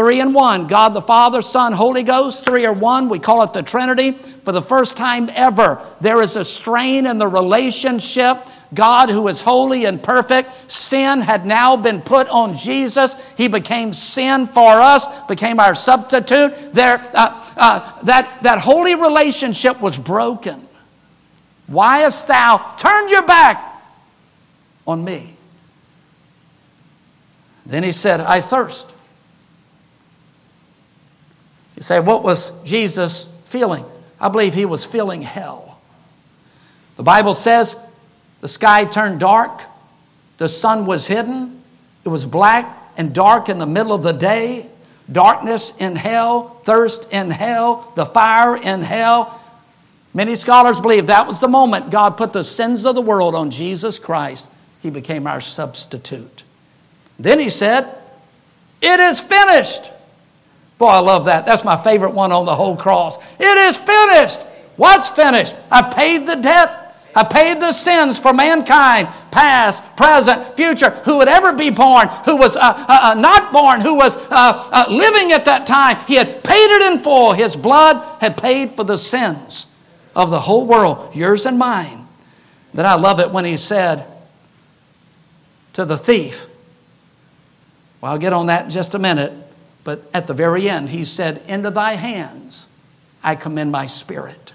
Three 0.00 0.20
and 0.22 0.32
one 0.34 0.66
God 0.66 0.94
the 0.94 1.02
Father, 1.02 1.42
Son, 1.42 1.74
Holy 1.74 2.02
Ghost. 2.02 2.46
Three 2.46 2.64
are 2.64 2.72
one. 2.72 3.10
We 3.10 3.18
call 3.18 3.42
it 3.42 3.52
the 3.52 3.62
Trinity. 3.62 4.12
For 4.12 4.50
the 4.50 4.62
first 4.62 4.96
time 4.96 5.28
ever, 5.34 5.78
there 6.00 6.22
is 6.22 6.36
a 6.36 6.44
strain 6.46 7.04
in 7.04 7.18
the 7.18 7.28
relationship. 7.28 8.38
God, 8.72 9.10
who 9.10 9.28
is 9.28 9.42
holy 9.42 9.84
and 9.84 10.02
perfect, 10.02 10.72
sin 10.72 11.20
had 11.20 11.44
now 11.44 11.76
been 11.76 12.00
put 12.00 12.30
on 12.30 12.54
Jesus. 12.54 13.14
He 13.36 13.48
became 13.48 13.92
sin 13.92 14.46
for 14.46 14.80
us, 14.80 15.04
became 15.28 15.60
our 15.60 15.74
substitute. 15.74 16.72
There, 16.72 16.98
uh, 17.12 17.52
uh, 17.58 18.02
that, 18.04 18.42
that 18.42 18.58
holy 18.58 18.94
relationship 18.94 19.82
was 19.82 19.98
broken. 19.98 20.66
Why 21.66 21.98
hast 21.98 22.26
thou 22.26 22.74
turned 22.78 23.10
your 23.10 23.26
back 23.26 23.82
on 24.86 25.04
me? 25.04 25.34
Then 27.66 27.82
he 27.82 27.92
said, 27.92 28.20
I 28.20 28.40
thirst. 28.40 28.94
You 31.80 31.84
say, 31.84 31.98
what 31.98 32.22
was 32.22 32.52
Jesus 32.62 33.26
feeling? 33.46 33.86
I 34.20 34.28
believe 34.28 34.52
he 34.52 34.66
was 34.66 34.84
feeling 34.84 35.22
hell. 35.22 35.80
The 36.98 37.02
Bible 37.02 37.32
says 37.32 37.74
the 38.42 38.48
sky 38.48 38.84
turned 38.84 39.18
dark, 39.18 39.62
the 40.36 40.46
sun 40.46 40.84
was 40.84 41.06
hidden, 41.06 41.62
it 42.04 42.10
was 42.10 42.26
black 42.26 42.76
and 42.98 43.14
dark 43.14 43.48
in 43.48 43.56
the 43.56 43.64
middle 43.64 43.94
of 43.94 44.02
the 44.02 44.12
day, 44.12 44.66
darkness 45.10 45.72
in 45.78 45.96
hell, 45.96 46.60
thirst 46.64 47.10
in 47.10 47.30
hell, 47.30 47.90
the 47.96 48.04
fire 48.04 48.58
in 48.58 48.82
hell. 48.82 49.40
Many 50.12 50.34
scholars 50.34 50.78
believe 50.78 51.06
that 51.06 51.26
was 51.26 51.40
the 51.40 51.48
moment 51.48 51.90
God 51.90 52.18
put 52.18 52.34
the 52.34 52.44
sins 52.44 52.84
of 52.84 52.94
the 52.94 53.00
world 53.00 53.34
on 53.34 53.50
Jesus 53.50 53.98
Christ. 53.98 54.48
He 54.82 54.90
became 54.90 55.26
our 55.26 55.40
substitute. 55.40 56.44
Then 57.18 57.38
he 57.38 57.48
said, 57.48 57.88
It 58.82 59.00
is 59.00 59.18
finished. 59.18 59.90
Boy, 60.80 60.86
I 60.86 60.98
love 61.00 61.26
that. 61.26 61.44
That's 61.44 61.62
my 61.62 61.76
favorite 61.76 62.12
one 62.12 62.32
on 62.32 62.46
the 62.46 62.56
whole 62.56 62.74
cross. 62.74 63.18
It 63.38 63.44
is 63.44 63.76
finished. 63.76 64.40
What's 64.76 65.10
finished? 65.10 65.54
I 65.70 65.82
paid 65.82 66.26
the 66.26 66.36
debt. 66.36 66.96
I 67.14 67.22
paid 67.22 67.60
the 67.60 67.70
sins 67.70 68.18
for 68.18 68.32
mankind, 68.32 69.08
past, 69.30 69.84
present, 69.94 70.56
future, 70.56 70.88
who 71.04 71.18
would 71.18 71.28
ever 71.28 71.52
be 71.52 71.70
born, 71.70 72.08
who 72.24 72.34
was 72.34 72.56
uh, 72.56 72.60
uh, 72.62 73.00
uh 73.02 73.14
not 73.14 73.52
born, 73.52 73.82
who 73.82 73.94
was 73.94 74.16
uh, 74.16 74.30
uh, 74.30 74.86
living 74.88 75.32
at 75.32 75.44
that 75.44 75.66
time. 75.66 75.98
He 76.06 76.14
had 76.14 76.42
paid 76.42 76.70
it 76.70 76.92
in 76.92 77.00
full. 77.00 77.34
His 77.34 77.56
blood 77.56 78.18
had 78.22 78.38
paid 78.38 78.70
for 78.70 78.84
the 78.84 78.96
sins 78.96 79.66
of 80.16 80.30
the 80.30 80.40
whole 80.40 80.64
world, 80.64 81.14
yours 81.14 81.44
and 81.44 81.58
mine. 81.58 82.06
Then 82.72 82.86
I 82.86 82.94
love 82.94 83.20
it 83.20 83.30
when 83.30 83.44
he 83.44 83.58
said 83.58 84.06
to 85.74 85.84
the 85.84 85.98
thief, 85.98 86.46
well, 88.00 88.12
I'll 88.12 88.18
get 88.18 88.32
on 88.32 88.46
that 88.46 88.64
in 88.64 88.70
just 88.70 88.94
a 88.94 88.98
minute. 88.98 89.34
But 89.90 90.08
at 90.14 90.28
the 90.28 90.34
very 90.34 90.70
end, 90.70 90.90
he 90.90 91.04
said, 91.04 91.42
Into 91.48 91.68
thy 91.68 91.94
hands 91.94 92.68
I 93.24 93.34
commend 93.34 93.72
my 93.72 93.86
spirit. 93.86 94.52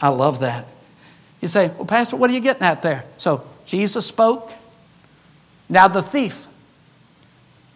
I 0.00 0.08
love 0.08 0.38
that. 0.38 0.66
You 1.42 1.48
say, 1.48 1.68
Well, 1.76 1.84
Pastor, 1.84 2.16
what 2.16 2.30
are 2.30 2.32
you 2.32 2.40
getting 2.40 2.62
at 2.62 2.80
there? 2.80 3.04
So 3.18 3.46
Jesus 3.66 4.06
spoke. 4.06 4.50
Now 5.68 5.88
the 5.88 6.00
thief 6.00 6.48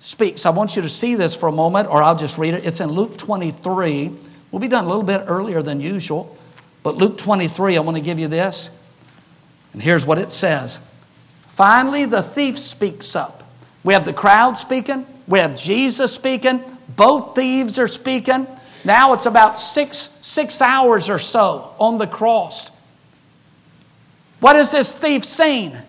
speaks. 0.01 0.47
I 0.47 0.51
want 0.51 0.75
you 0.75 0.81
to 0.81 0.89
see 0.89 1.17
this 1.17 1.37
for 1.37 1.51
a 1.51 1.53
moment, 1.53 1.91
or 1.91 2.03
I'll 2.03 2.17
just 2.17 2.39
read 2.39 2.55
it. 2.55 2.65
It's 2.65 2.81
in 2.81 2.91
Luke 2.91 3.19
23. 3.19 4.11
We'll 4.51 4.61
be 4.61 4.67
done 4.67 4.87
a 4.87 4.89
little 4.89 5.03
bit 5.03 5.25
earlier 5.27 5.61
than 5.61 5.83
usual. 5.83 6.35
But 6.83 6.97
Luke 6.97 7.19
23, 7.19 7.77
I 7.77 7.81
want 7.81 7.99
to 7.99 8.03
give 8.03 8.19
you 8.19 8.29
this. 8.29 8.71
And 9.75 9.83
here's 9.83 10.07
what 10.07 10.17
it 10.17 10.33
says 10.33 10.81
Finally, 11.49 12.07
the 12.07 12.23
thief 12.23 12.59
speaks 12.59 13.15
up. 13.15 13.53
We 13.85 13.93
have 13.93 14.07
the 14.07 14.15
crowd 14.15 14.57
speaking, 14.57 15.05
we 15.31 15.39
have 15.39 15.57
Jesus 15.57 16.13
speaking. 16.13 16.63
Both 16.97 17.37
thieves 17.37 17.79
are 17.79 17.89
speaking. 17.89 18.47
Now 18.85 19.13
it's 19.13 19.27
about 19.27 19.61
six, 19.61 20.11
six 20.21 20.61
hours 20.61 21.09
or 21.09 21.19
so 21.19 21.75
on 21.79 21.99
the 21.99 22.07
cross. 22.07 22.71
What 24.41 24.57
has 24.57 24.73
this 24.73 24.95
thief 24.95 25.25
seen? 25.25 25.81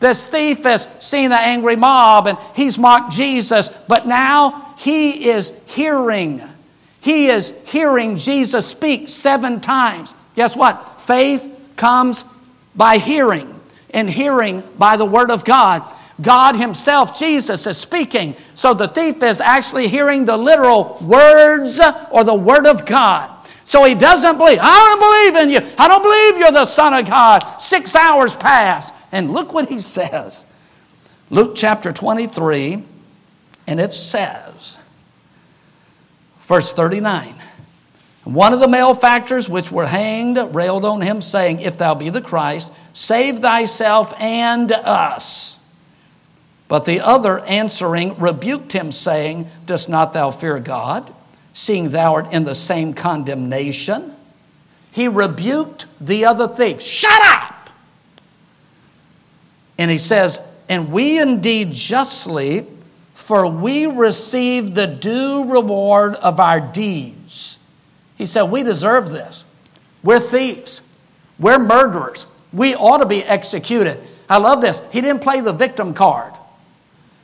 This 0.00 0.26
thief 0.28 0.64
has 0.64 0.88
seen 0.98 1.30
the 1.30 1.40
angry 1.40 1.76
mob 1.76 2.26
and 2.26 2.38
he's 2.56 2.78
mocked 2.78 3.12
Jesus, 3.12 3.68
but 3.86 4.06
now 4.06 4.74
he 4.78 5.28
is 5.28 5.52
hearing. 5.66 6.42
He 7.00 7.26
is 7.26 7.54
hearing 7.66 8.16
Jesus 8.16 8.66
speak 8.66 9.08
seven 9.08 9.60
times. 9.60 10.14
Guess 10.34 10.56
what? 10.56 11.00
Faith 11.00 11.48
comes 11.76 12.24
by 12.74 12.98
hearing, 12.98 13.60
and 13.90 14.08
hearing 14.08 14.62
by 14.78 14.96
the 14.96 15.04
Word 15.04 15.30
of 15.30 15.44
God. 15.44 15.82
God 16.20 16.56
Himself, 16.56 17.18
Jesus, 17.18 17.66
is 17.66 17.78
speaking. 17.78 18.36
So 18.54 18.74
the 18.74 18.88
thief 18.88 19.22
is 19.22 19.40
actually 19.40 19.88
hearing 19.88 20.24
the 20.24 20.36
literal 20.36 20.98
words 21.00 21.80
or 22.10 22.24
the 22.24 22.34
Word 22.34 22.66
of 22.66 22.84
God. 22.84 23.30
So 23.64 23.84
he 23.84 23.94
doesn't 23.94 24.36
believe. 24.36 24.58
I 24.60 24.74
don't 24.74 25.36
believe 25.38 25.42
in 25.44 25.50
you. 25.64 25.74
I 25.78 25.86
don't 25.86 26.02
believe 26.02 26.38
you're 26.38 26.50
the 26.50 26.64
Son 26.64 26.92
of 26.92 27.06
God. 27.06 27.60
Six 27.60 27.94
hours 27.94 28.34
pass. 28.34 28.90
And 29.12 29.32
look 29.32 29.52
what 29.52 29.68
he 29.68 29.80
says 29.80 30.44
Luke 31.30 31.52
chapter 31.54 31.92
23, 31.92 32.82
and 33.68 33.80
it 33.80 33.94
says, 33.94 34.76
Verse 36.42 36.72
39. 36.72 37.36
One 38.24 38.52
of 38.52 38.58
the 38.58 38.66
malefactors 38.66 39.48
which 39.48 39.70
were 39.70 39.86
hanged 39.86 40.36
railed 40.52 40.84
on 40.84 41.00
him, 41.00 41.22
saying, 41.22 41.60
If 41.60 41.78
thou 41.78 41.94
be 41.94 42.10
the 42.10 42.20
Christ, 42.20 42.72
save 42.92 43.38
thyself 43.38 44.12
and 44.20 44.72
us. 44.72 45.59
But 46.70 46.84
the 46.84 47.00
other 47.00 47.40
answering 47.40 48.16
rebuked 48.20 48.72
him, 48.72 48.92
saying, 48.92 49.50
Dost 49.66 49.88
not 49.88 50.12
thou 50.12 50.30
fear 50.30 50.60
God, 50.60 51.12
seeing 51.52 51.88
thou 51.88 52.14
art 52.14 52.32
in 52.32 52.44
the 52.44 52.54
same 52.54 52.94
condemnation? 52.94 54.14
He 54.92 55.08
rebuked 55.08 55.86
the 56.00 56.26
other 56.26 56.46
thief. 56.46 56.80
Shut 56.80 57.20
up! 57.24 57.70
And 59.78 59.90
he 59.90 59.98
says, 59.98 60.40
And 60.68 60.92
we 60.92 61.20
indeed 61.20 61.72
justly, 61.72 62.68
for 63.14 63.48
we 63.48 63.86
receive 63.86 64.76
the 64.76 64.86
due 64.86 65.46
reward 65.46 66.14
of 66.14 66.38
our 66.38 66.60
deeds. 66.60 67.58
He 68.16 68.26
said, 68.26 68.44
We 68.44 68.62
deserve 68.62 69.10
this. 69.10 69.44
We're 70.04 70.20
thieves. 70.20 70.82
We're 71.36 71.58
murderers. 71.58 72.26
We 72.52 72.76
ought 72.76 72.98
to 72.98 73.06
be 73.06 73.24
executed. 73.24 73.98
I 74.28 74.38
love 74.38 74.60
this. 74.60 74.80
He 74.92 75.00
didn't 75.00 75.22
play 75.22 75.40
the 75.40 75.52
victim 75.52 75.94
card. 75.94 76.34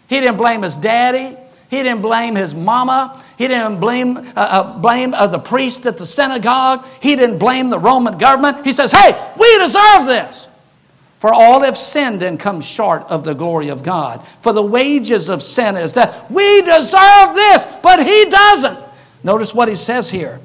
He 0.08 0.20
didn't 0.20 0.36
blame 0.36 0.62
his 0.62 0.76
daddy. 0.76 1.36
He 1.68 1.82
didn't 1.82 2.02
blame 2.02 2.36
his 2.36 2.54
mama. 2.54 3.22
He 3.36 3.48
didn't 3.48 3.80
blame, 3.80 4.18
uh, 4.18 4.22
uh, 4.36 4.78
blame 4.78 5.14
uh, 5.14 5.26
the 5.26 5.38
priest 5.38 5.84
at 5.86 5.98
the 5.98 6.06
synagogue. 6.06 6.86
He 7.00 7.16
didn't 7.16 7.38
blame 7.38 7.70
the 7.70 7.78
Roman 7.78 8.18
government. 8.18 8.64
He 8.64 8.72
says, 8.72 8.92
Hey, 8.92 9.12
we 9.38 9.58
deserve 9.58 10.06
this. 10.06 10.48
For 11.18 11.32
all 11.32 11.62
have 11.62 11.78
sinned 11.78 12.22
and 12.22 12.38
come 12.38 12.60
short 12.60 13.02
of 13.04 13.24
the 13.24 13.34
glory 13.34 13.68
of 13.68 13.82
God. 13.82 14.22
For 14.42 14.52
the 14.52 14.62
wages 14.62 15.28
of 15.28 15.42
sin 15.42 15.76
is 15.76 15.94
that 15.94 16.30
we 16.30 16.62
deserve 16.62 17.34
this, 17.34 17.66
but 17.82 18.06
he 18.06 18.26
doesn't. 18.26 18.78
Notice 19.24 19.54
what 19.54 19.68
he 19.68 19.76
says 19.76 20.10
here. 20.10 20.40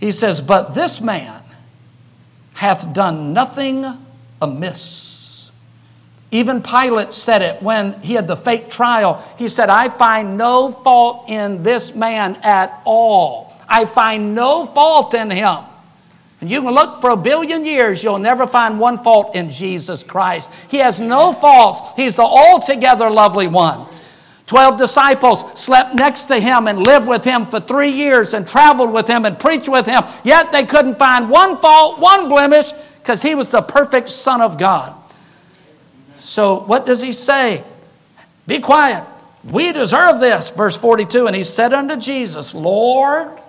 He 0.00 0.10
says, 0.10 0.40
But 0.40 0.74
this 0.74 1.00
man 1.00 1.42
hath 2.54 2.92
done 2.92 3.32
nothing 3.32 3.84
amiss. 4.40 5.07
Even 6.30 6.62
Pilate 6.62 7.12
said 7.12 7.40
it 7.40 7.62
when 7.62 8.00
he 8.02 8.14
had 8.14 8.26
the 8.26 8.36
fake 8.36 8.70
trial. 8.70 9.24
He 9.38 9.48
said, 9.48 9.70
I 9.70 9.88
find 9.88 10.36
no 10.36 10.72
fault 10.72 11.24
in 11.28 11.62
this 11.62 11.94
man 11.94 12.36
at 12.42 12.82
all. 12.84 13.54
I 13.68 13.86
find 13.86 14.34
no 14.34 14.66
fault 14.66 15.14
in 15.14 15.30
him. 15.30 15.58
And 16.40 16.50
you 16.50 16.62
can 16.62 16.72
look 16.72 17.00
for 17.00 17.10
a 17.10 17.16
billion 17.16 17.66
years, 17.66 18.04
you'll 18.04 18.18
never 18.18 18.46
find 18.46 18.78
one 18.78 19.02
fault 19.02 19.34
in 19.34 19.50
Jesus 19.50 20.02
Christ. 20.04 20.50
He 20.70 20.78
has 20.78 21.00
no 21.00 21.32
faults, 21.32 21.80
He's 21.96 22.16
the 22.16 22.22
altogether 22.22 23.10
lovely 23.10 23.48
one. 23.48 23.88
Twelve 24.46 24.78
disciples 24.78 25.44
slept 25.60 25.94
next 25.94 26.24
to 26.26 26.40
him 26.40 26.68
and 26.68 26.78
lived 26.78 27.06
with 27.06 27.22
him 27.22 27.46
for 27.46 27.60
three 27.60 27.90
years 27.90 28.32
and 28.32 28.48
traveled 28.48 28.90
with 28.92 29.06
him 29.06 29.26
and 29.26 29.38
preached 29.38 29.68
with 29.68 29.84
him. 29.84 30.02
Yet 30.24 30.52
they 30.52 30.64
couldn't 30.64 30.98
find 30.98 31.28
one 31.28 31.58
fault, 31.58 31.98
one 31.98 32.30
blemish, 32.30 32.72
because 33.02 33.20
he 33.20 33.34
was 33.34 33.50
the 33.50 33.60
perfect 33.60 34.08
Son 34.08 34.40
of 34.40 34.56
God. 34.56 34.94
So, 36.28 36.60
what 36.60 36.84
does 36.84 37.00
he 37.00 37.12
say? 37.12 37.64
Be 38.46 38.60
quiet. 38.60 39.02
We 39.50 39.72
deserve 39.72 40.20
this. 40.20 40.50
Verse 40.50 40.76
42 40.76 41.26
And 41.26 41.34
he 41.34 41.42
said 41.42 41.72
unto 41.72 41.96
Jesus, 41.96 42.54
Lord, 42.54 43.40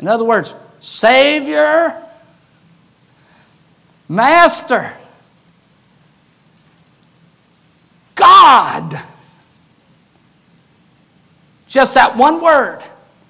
in 0.00 0.08
other 0.08 0.24
words, 0.24 0.56
Savior, 0.80 2.02
Master, 4.08 4.92
God. 8.16 9.00
Just 11.68 11.94
that 11.94 12.16
one 12.16 12.42
word. 12.42 12.82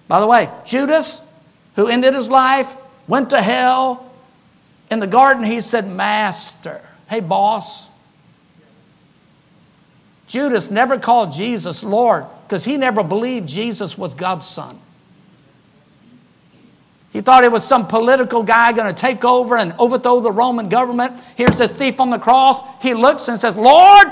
By 0.08 0.20
the 0.20 0.26
way, 0.26 0.48
Judas, 0.64 1.20
who 1.76 1.86
ended 1.86 2.14
his 2.14 2.30
life, 2.30 2.74
went 3.06 3.28
to 3.28 3.42
hell. 3.42 4.10
In 4.90 5.00
the 5.00 5.06
garden, 5.06 5.44
he 5.44 5.60
said, 5.60 5.86
Master. 5.86 6.80
Hey, 7.12 7.20
boss. 7.20 7.88
Judas 10.26 10.70
never 10.70 10.98
called 10.98 11.34
Jesus 11.34 11.84
Lord 11.84 12.24
because 12.46 12.64
he 12.64 12.78
never 12.78 13.04
believed 13.04 13.46
Jesus 13.46 13.98
was 13.98 14.14
God's 14.14 14.48
son. 14.48 14.80
He 17.12 17.20
thought 17.20 17.44
it 17.44 17.52
was 17.52 17.64
some 17.64 17.86
political 17.86 18.42
guy 18.42 18.72
going 18.72 18.94
to 18.94 18.98
take 18.98 19.26
over 19.26 19.58
and 19.58 19.74
overthrow 19.78 20.20
the 20.20 20.32
Roman 20.32 20.70
government. 20.70 21.12
Here's 21.36 21.58
this 21.58 21.76
thief 21.76 22.00
on 22.00 22.08
the 22.08 22.18
cross. 22.18 22.62
He 22.80 22.94
looks 22.94 23.28
and 23.28 23.38
says, 23.38 23.56
Lord, 23.56 24.06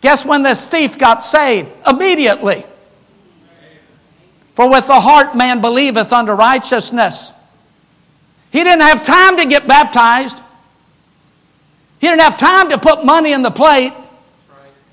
Guess 0.00 0.24
when 0.24 0.42
this 0.42 0.66
thief 0.66 0.98
got 0.98 1.22
saved? 1.22 1.68
Immediately. 1.86 2.66
For 4.56 4.68
with 4.68 4.88
the 4.88 5.00
heart 5.00 5.36
man 5.36 5.60
believeth 5.60 6.12
unto 6.12 6.32
righteousness. 6.32 7.30
He 8.52 8.62
didn't 8.62 8.82
have 8.82 9.04
time 9.04 9.38
to 9.38 9.46
get 9.46 9.66
baptized. 9.66 10.38
He 11.98 12.06
didn't 12.06 12.20
have 12.20 12.36
time 12.36 12.68
to 12.70 12.78
put 12.78 13.04
money 13.04 13.32
in 13.32 13.42
the 13.42 13.50
plate. 13.50 13.92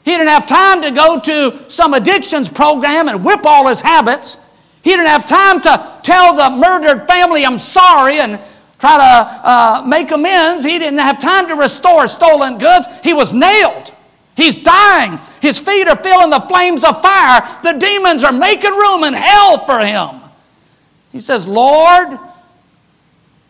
He 0.06 0.12
didn't 0.12 0.28
have 0.28 0.48
time 0.48 0.82
to 0.82 0.92
go 0.92 1.20
to 1.20 1.70
some 1.70 1.94
addictions 1.94 2.48
program 2.48 3.10
and 3.10 3.24
whip 3.24 3.46
all 3.46 3.68
his 3.68 3.82
habits. 3.82 4.38
He 4.82 4.92
didn't 4.92 5.08
have 5.08 5.28
time 5.28 5.60
to 5.62 6.00
tell 6.04 6.36
the 6.36 6.56
murdered 6.56 7.06
family, 7.06 7.46
I'm 7.46 7.60
sorry, 7.60 8.20
and 8.20 8.40
try 8.80 8.98
to 8.98 9.48
uh, 9.48 9.84
make 9.86 10.12
amends. 10.12 10.64
He 10.64 10.80
didn't 10.80 11.00
have 11.00 11.20
time 11.20 11.48
to 11.50 11.56
restore 11.56 12.08
stolen 12.08 12.58
goods. 12.58 12.88
He 13.04 13.14
was 13.14 13.34
nailed. 13.34 13.92
He's 14.38 14.58
dying. 14.58 15.20
His 15.42 15.60
feet 15.60 15.88
are 15.90 15.98
feeling 15.98 16.30
the 16.30 16.40
flames 16.40 16.86
of 16.86 17.02
fire. 17.02 17.42
The 17.62 17.74
demons 17.74 18.24
are 18.24 18.32
making 18.32 18.72
room 18.72 19.04
in 19.04 19.14
hell 19.14 19.66
for 19.66 19.80
him. 19.80 20.22
He 21.12 21.20
says, 21.20 21.46
Lord, 21.46 22.18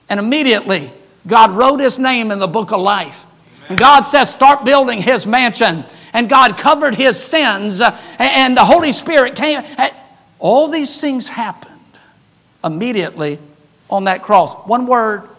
and 0.10 0.20
immediately 0.20 0.92
God 1.28 1.52
wrote 1.52 1.80
his 1.80 2.00
name 2.00 2.32
in 2.32 2.40
the 2.40 2.48
book 2.48 2.72
of 2.72 2.82
life. 2.82 3.26
And 3.70 3.78
God 3.78 4.02
says, 4.02 4.32
start 4.32 4.66
building 4.66 5.02
his 5.02 5.28
mansion. 5.28 5.86
And 6.12 6.28
God 6.28 6.58
covered 6.58 6.96
his 6.96 7.22
sins, 7.22 7.82
uh, 7.82 7.96
and 8.18 8.58
the 8.58 8.66
Holy 8.66 8.92
Spirit 8.92 9.36
came. 9.36 9.62
Uh, 9.78 9.90
all 10.40 10.68
these 10.68 11.00
things 11.00 11.30
happened 11.30 11.80
immediately 12.64 13.38
on 13.90 14.06
that 14.06 14.24
cross. 14.24 14.54
One 14.68 14.88
word. 14.88 15.30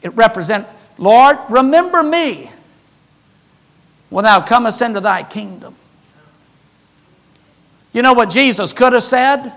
It 0.00 0.14
represents, 0.14 0.68
Lord, 0.96 1.38
remember 1.50 2.02
me 2.02 2.50
when 4.08 4.24
thou 4.24 4.40
comest 4.40 4.80
into 4.80 5.00
thy 5.00 5.22
kingdom. 5.22 5.76
You 7.92 8.00
know 8.00 8.14
what 8.14 8.30
Jesus 8.30 8.72
could 8.72 8.94
have 8.94 9.02
said? 9.02 9.52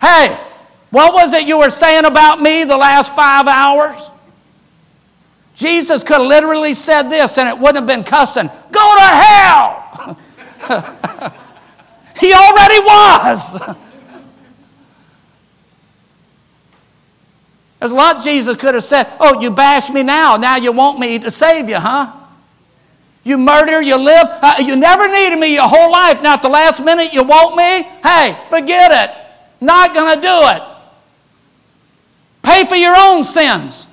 Hey, 0.00 0.38
what 0.90 1.14
was 1.14 1.32
it 1.32 1.46
you 1.46 1.58
were 1.58 1.70
saying 1.70 2.04
about 2.04 2.40
me 2.40 2.64
the 2.64 2.76
last 2.76 3.14
five 3.14 3.46
hours? 3.46 4.10
Jesus 5.54 6.02
could 6.02 6.18
have 6.18 6.26
literally 6.26 6.74
said 6.74 7.04
this 7.04 7.38
and 7.38 7.48
it 7.48 7.58
wouldn't 7.58 7.76
have 7.76 7.86
been 7.86 8.04
cussing. 8.04 8.48
Go 8.70 8.94
to 8.94 9.02
hell! 9.02 10.18
he 12.20 12.32
already 12.32 12.78
was. 12.80 13.60
There's 17.78 17.92
a 17.92 17.94
lot 17.94 18.22
Jesus 18.22 18.56
could 18.56 18.74
have 18.74 18.84
said. 18.84 19.06
Oh, 19.18 19.40
you 19.40 19.50
bash 19.50 19.90
me 19.90 20.02
now. 20.02 20.36
Now 20.36 20.56
you 20.56 20.72
want 20.72 20.98
me 20.98 21.18
to 21.18 21.30
save 21.30 21.68
you, 21.68 21.76
huh? 21.76 22.12
You 23.24 23.38
murder, 23.38 23.82
you 23.82 23.96
live. 23.96 24.26
Uh, 24.30 24.56
you 24.60 24.76
never 24.76 25.08
needed 25.08 25.38
me 25.38 25.54
your 25.54 25.68
whole 25.68 25.90
life. 25.90 26.22
Now, 26.22 26.34
at 26.34 26.42
the 26.42 26.48
last 26.48 26.80
minute, 26.80 27.12
you 27.12 27.24
want 27.24 27.56
me? 27.56 27.82
Hey, 28.02 28.38
forget 28.50 28.92
it. 28.92 29.16
Not 29.60 29.94
going 29.94 30.14
to 30.14 30.20
do 30.20 30.28
it. 30.28 30.75
Pay 32.46 32.64
for 32.64 32.76
your 32.76 32.94
own 32.96 33.24
sins. 33.24 33.88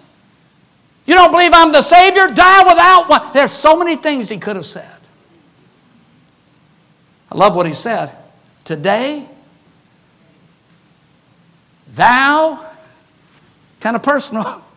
You 1.08 1.16
don't 1.16 1.32
believe 1.32 1.52
I'm 1.54 1.72
the 1.72 1.82
Savior? 1.82 2.28
Die 2.28 2.64
without 2.64 3.10
one. 3.10 3.34
There's 3.34 3.52
so 3.52 3.76
many 3.76 3.96
things 3.96 4.30
he 4.30 4.38
could 4.38 4.56
have 4.56 4.66
said. 4.68 4.88
I 7.32 7.36
love 7.36 7.56
what 7.56 7.66
he 7.66 7.74
said. 7.74 8.12
Today, 8.64 9.28
thou, 11.96 12.64
kind 13.80 13.96
of 13.96 14.04
personal. 14.04 14.62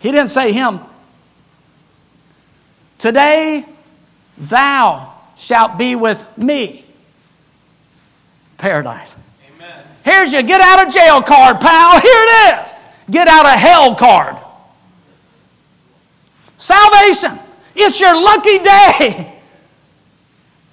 He 0.00 0.10
didn't 0.12 0.30
say 0.30 0.54
him. 0.54 0.80
Today 2.98 3.66
thou 4.38 5.12
shalt 5.36 5.76
be 5.76 5.94
with 5.94 6.24
me. 6.38 6.86
Paradise. 8.56 9.14
Amen. 9.56 9.84
Here's 10.02 10.32
your 10.32 10.42
get 10.42 10.62
out 10.62 10.86
of 10.86 10.90
jail 10.90 11.20
card, 11.20 11.60
pal. 11.60 12.00
Here 12.00 12.00
it 12.04 12.64
is. 12.64 12.74
Get 13.10 13.28
out 13.28 13.46
of 13.46 13.52
hell 13.52 13.94
card. 13.94 14.36
Salvation. 16.58 17.38
It's 17.74 18.00
your 18.00 18.20
lucky 18.22 18.58
day. 18.58 19.40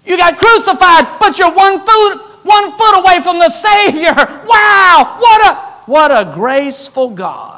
You 0.06 0.18
got 0.18 0.38
crucified, 0.38 1.20
but 1.20 1.38
you're 1.38 1.54
one 1.54 1.80
foot, 1.80 2.18
one 2.44 2.78
foot 2.78 3.00
away 3.00 3.22
from 3.22 3.40
the 3.40 3.50
Savior. 3.50 4.14
Wow, 4.16 5.18
what 5.20 5.48
a 5.48 5.56
what 5.90 6.12
a 6.12 6.34
graceful 6.34 7.10
God. 7.10 7.58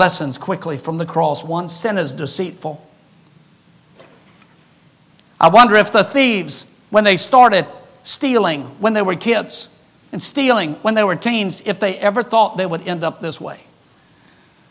lessons 0.00 0.38
quickly 0.38 0.78
from 0.78 0.96
the 0.96 1.04
cross. 1.06 1.44
One, 1.44 1.68
sin 1.68 1.98
is 1.98 2.14
deceitful. 2.14 2.89
I 5.40 5.48
wonder 5.48 5.76
if 5.76 5.90
the 5.90 6.04
thieves, 6.04 6.66
when 6.90 7.04
they 7.04 7.16
started 7.16 7.66
stealing 8.02 8.62
when 8.78 8.92
they 8.92 9.02
were 9.02 9.14
kids 9.14 9.68
and 10.12 10.22
stealing 10.22 10.74
when 10.76 10.94
they 10.94 11.04
were 11.04 11.16
teens, 11.16 11.62
if 11.64 11.80
they 11.80 11.96
ever 11.96 12.22
thought 12.22 12.56
they 12.56 12.66
would 12.66 12.86
end 12.86 13.04
up 13.04 13.20
this 13.20 13.40
way. 13.40 13.60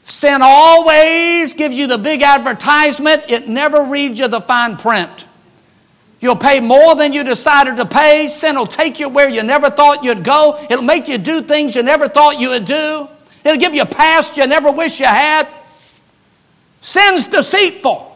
Sin 0.06 0.42
always 0.42 1.54
gives 1.54 1.78
you 1.78 1.88
the 1.88 1.98
big 1.98 2.22
advertisement, 2.22 3.24
it 3.28 3.48
never 3.48 3.84
reads 3.84 4.20
you 4.20 4.28
the 4.28 4.42
fine 4.42 4.76
print. 4.76 5.26
You'll 6.20 6.36
pay 6.36 6.60
more 6.60 6.96
than 6.96 7.14
you 7.14 7.24
decided 7.24 7.78
to 7.78 7.86
pay. 7.86 8.28
Sin 8.28 8.58
will 8.58 8.68
take 8.68 9.00
you 9.00 9.08
where 9.08 9.30
you 9.30 9.42
never 9.42 9.70
thought 9.70 10.04
you'd 10.04 10.24
go. 10.24 10.60
It'll 10.70 10.84
make 10.84 11.08
you 11.08 11.18
do 11.18 11.42
things 11.42 11.78
you 11.78 11.84
never 11.84 12.10
thought 12.10 12.40
you 12.40 12.50
would 12.50 12.66
do. 12.66 13.08
It'll 13.46 13.58
give 13.58 13.74
you 13.74 13.84
a 13.84 13.86
past 13.86 14.36
you 14.36 14.46
never 14.46 14.70
wish 14.70 15.00
you 15.00 15.06
had. 15.06 15.48
Sin's 16.82 17.28
deceitful. 17.28 18.09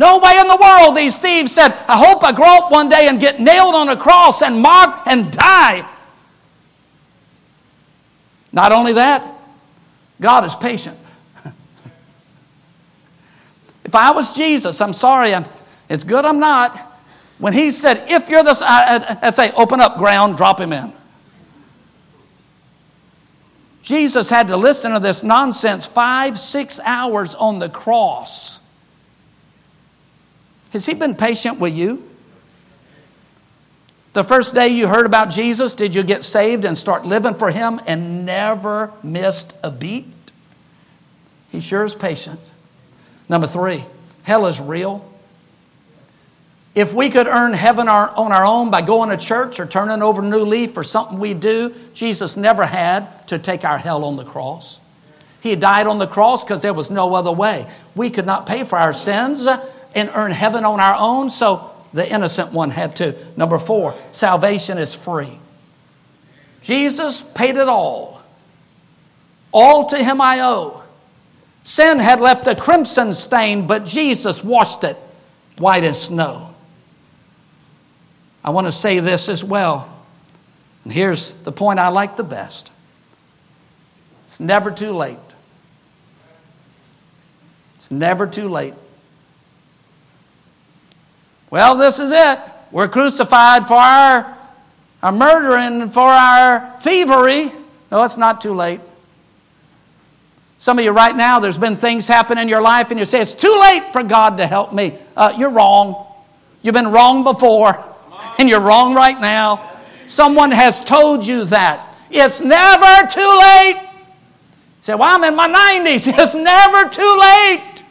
No 0.00 0.16
way 0.16 0.38
in 0.38 0.48
the 0.48 0.56
world, 0.56 0.96
these 0.96 1.18
thieves 1.18 1.52
said, 1.52 1.72
I 1.86 1.98
hope 1.98 2.24
I 2.24 2.32
grow 2.32 2.46
up 2.46 2.70
one 2.70 2.88
day 2.88 3.06
and 3.06 3.20
get 3.20 3.38
nailed 3.38 3.74
on 3.74 3.90
a 3.90 3.98
cross 3.98 4.40
and 4.40 4.62
mocked 4.62 5.06
and 5.06 5.30
die. 5.30 5.86
Not 8.50 8.72
only 8.72 8.94
that, 8.94 9.22
God 10.18 10.46
is 10.46 10.56
patient. 10.56 10.96
if 13.84 13.94
I 13.94 14.12
was 14.12 14.34
Jesus, 14.34 14.80
I'm 14.80 14.94
sorry, 14.94 15.34
I'm, 15.34 15.44
it's 15.90 16.04
good 16.04 16.24
I'm 16.24 16.40
not. 16.40 16.78
When 17.36 17.52
he 17.52 17.70
said, 17.70 18.04
if 18.08 18.30
you're 18.30 18.42
the, 18.42 18.56
I'd 18.58 19.34
say, 19.34 19.50
open 19.50 19.82
up 19.82 19.98
ground, 19.98 20.38
drop 20.38 20.58
him 20.58 20.72
in. 20.72 20.94
Jesus 23.82 24.30
had 24.30 24.48
to 24.48 24.56
listen 24.56 24.92
to 24.92 24.98
this 24.98 25.22
nonsense 25.22 25.84
five, 25.84 26.40
six 26.40 26.80
hours 26.86 27.34
on 27.34 27.58
the 27.58 27.68
cross. 27.68 28.59
Has 30.70 30.86
he 30.86 30.94
been 30.94 31.14
patient 31.14 31.58
with 31.58 31.74
you? 31.74 32.02
The 34.12 34.24
first 34.24 34.54
day 34.54 34.68
you 34.68 34.88
heard 34.88 35.06
about 35.06 35.30
Jesus, 35.30 35.74
did 35.74 35.94
you 35.94 36.02
get 36.02 36.24
saved 36.24 36.64
and 36.64 36.76
start 36.76 37.06
living 37.06 37.34
for 37.34 37.50
him 37.50 37.80
and 37.86 38.26
never 38.26 38.92
missed 39.02 39.54
a 39.62 39.70
beat? 39.70 40.06
He 41.50 41.60
sure 41.60 41.84
is 41.84 41.94
patient. 41.94 42.40
Number 43.28 43.46
three, 43.46 43.84
hell 44.24 44.46
is 44.46 44.60
real. 44.60 45.06
If 46.74 46.92
we 46.92 47.10
could 47.10 47.26
earn 47.26 47.52
heaven 47.52 47.88
on 47.88 48.32
our 48.32 48.44
own 48.44 48.70
by 48.70 48.82
going 48.82 49.10
to 49.10 49.16
church 49.16 49.58
or 49.58 49.66
turning 49.66 50.02
over 50.02 50.22
a 50.22 50.24
new 50.24 50.44
leaf 50.44 50.76
or 50.76 50.84
something 50.84 51.18
we 51.18 51.34
do, 51.34 51.74
Jesus 51.94 52.36
never 52.36 52.64
had 52.64 53.26
to 53.28 53.38
take 53.38 53.64
our 53.64 53.78
hell 53.78 54.04
on 54.04 54.16
the 54.16 54.24
cross. 54.24 54.78
He 55.40 55.56
died 55.56 55.86
on 55.86 55.98
the 55.98 56.06
cross 56.06 56.44
because 56.44 56.62
there 56.62 56.74
was 56.74 56.90
no 56.90 57.14
other 57.14 57.32
way. 57.32 57.66
We 57.96 58.10
could 58.10 58.26
not 58.26 58.46
pay 58.46 58.64
for 58.64 58.78
our 58.78 58.92
sins 58.92 59.46
and 59.94 60.10
earn 60.14 60.30
heaven 60.30 60.64
on 60.64 60.80
our 60.80 60.94
own, 60.94 61.30
so 61.30 61.70
the 61.92 62.08
innocent 62.08 62.52
one 62.52 62.70
had 62.70 62.96
to. 62.96 63.16
Number 63.36 63.58
four, 63.58 63.96
salvation 64.12 64.78
is 64.78 64.94
free. 64.94 65.38
Jesus 66.62 67.22
paid 67.22 67.56
it 67.56 67.68
all. 67.68 68.22
All 69.52 69.88
to 69.88 70.02
him 70.02 70.20
I 70.20 70.40
owe. 70.40 70.82
Sin 71.64 71.98
had 71.98 72.20
left 72.20 72.46
a 72.46 72.54
crimson 72.54 73.14
stain, 73.14 73.66
but 73.66 73.84
Jesus 73.84 74.42
washed 74.42 74.84
it 74.84 74.96
white 75.58 75.84
as 75.84 76.02
snow. 76.02 76.54
I 78.42 78.50
want 78.50 78.66
to 78.66 78.72
say 78.72 79.00
this 79.00 79.28
as 79.28 79.44
well. 79.44 79.88
And 80.84 80.92
here's 80.92 81.32
the 81.32 81.52
point 81.52 81.78
I 81.78 81.88
like 81.88 82.16
the 82.16 82.24
best 82.24 82.70
it's 84.24 84.40
never 84.40 84.70
too 84.70 84.92
late. 84.92 85.18
It's 87.76 87.90
never 87.90 88.26
too 88.26 88.48
late. 88.48 88.74
Well, 91.50 91.76
this 91.76 91.98
is 91.98 92.12
it. 92.12 92.38
We're 92.70 92.88
crucified 92.88 93.66
for 93.66 93.74
our, 93.74 94.36
our 95.02 95.12
murdering 95.12 95.82
and 95.82 95.92
for 95.92 96.06
our 96.06 96.76
thievery. 96.78 97.50
No, 97.90 98.04
it's 98.04 98.16
not 98.16 98.40
too 98.40 98.54
late. 98.54 98.80
Some 100.60 100.78
of 100.78 100.84
you 100.84 100.92
right 100.92 101.16
now, 101.16 101.40
there's 101.40 101.58
been 101.58 101.76
things 101.78 102.06
happen 102.06 102.38
in 102.38 102.46
your 102.48 102.60
life, 102.60 102.90
and 102.90 103.00
you 103.00 103.06
say, 103.06 103.20
It's 103.20 103.32
too 103.32 103.58
late 103.60 103.92
for 103.92 104.02
God 104.02 104.36
to 104.36 104.46
help 104.46 104.72
me. 104.72 104.96
Uh, 105.16 105.32
you're 105.36 105.50
wrong. 105.50 106.06
You've 106.62 106.74
been 106.74 106.92
wrong 106.92 107.24
before 107.24 107.82
and 108.38 108.48
you're 108.48 108.60
wrong 108.60 108.94
right 108.94 109.18
now. 109.18 109.78
Someone 110.06 110.50
has 110.50 110.78
told 110.84 111.26
you 111.26 111.44
that. 111.46 111.96
It's 112.10 112.40
never 112.40 113.08
too 113.08 113.38
late. 113.40 113.80
You 113.80 114.82
say, 114.82 114.94
Well, 114.94 115.14
I'm 115.14 115.24
in 115.24 115.34
my 115.34 115.48
90s. 115.48 116.12
It's 116.18 116.34
never 116.34 116.88
too 116.88 117.18
late. 117.18 117.82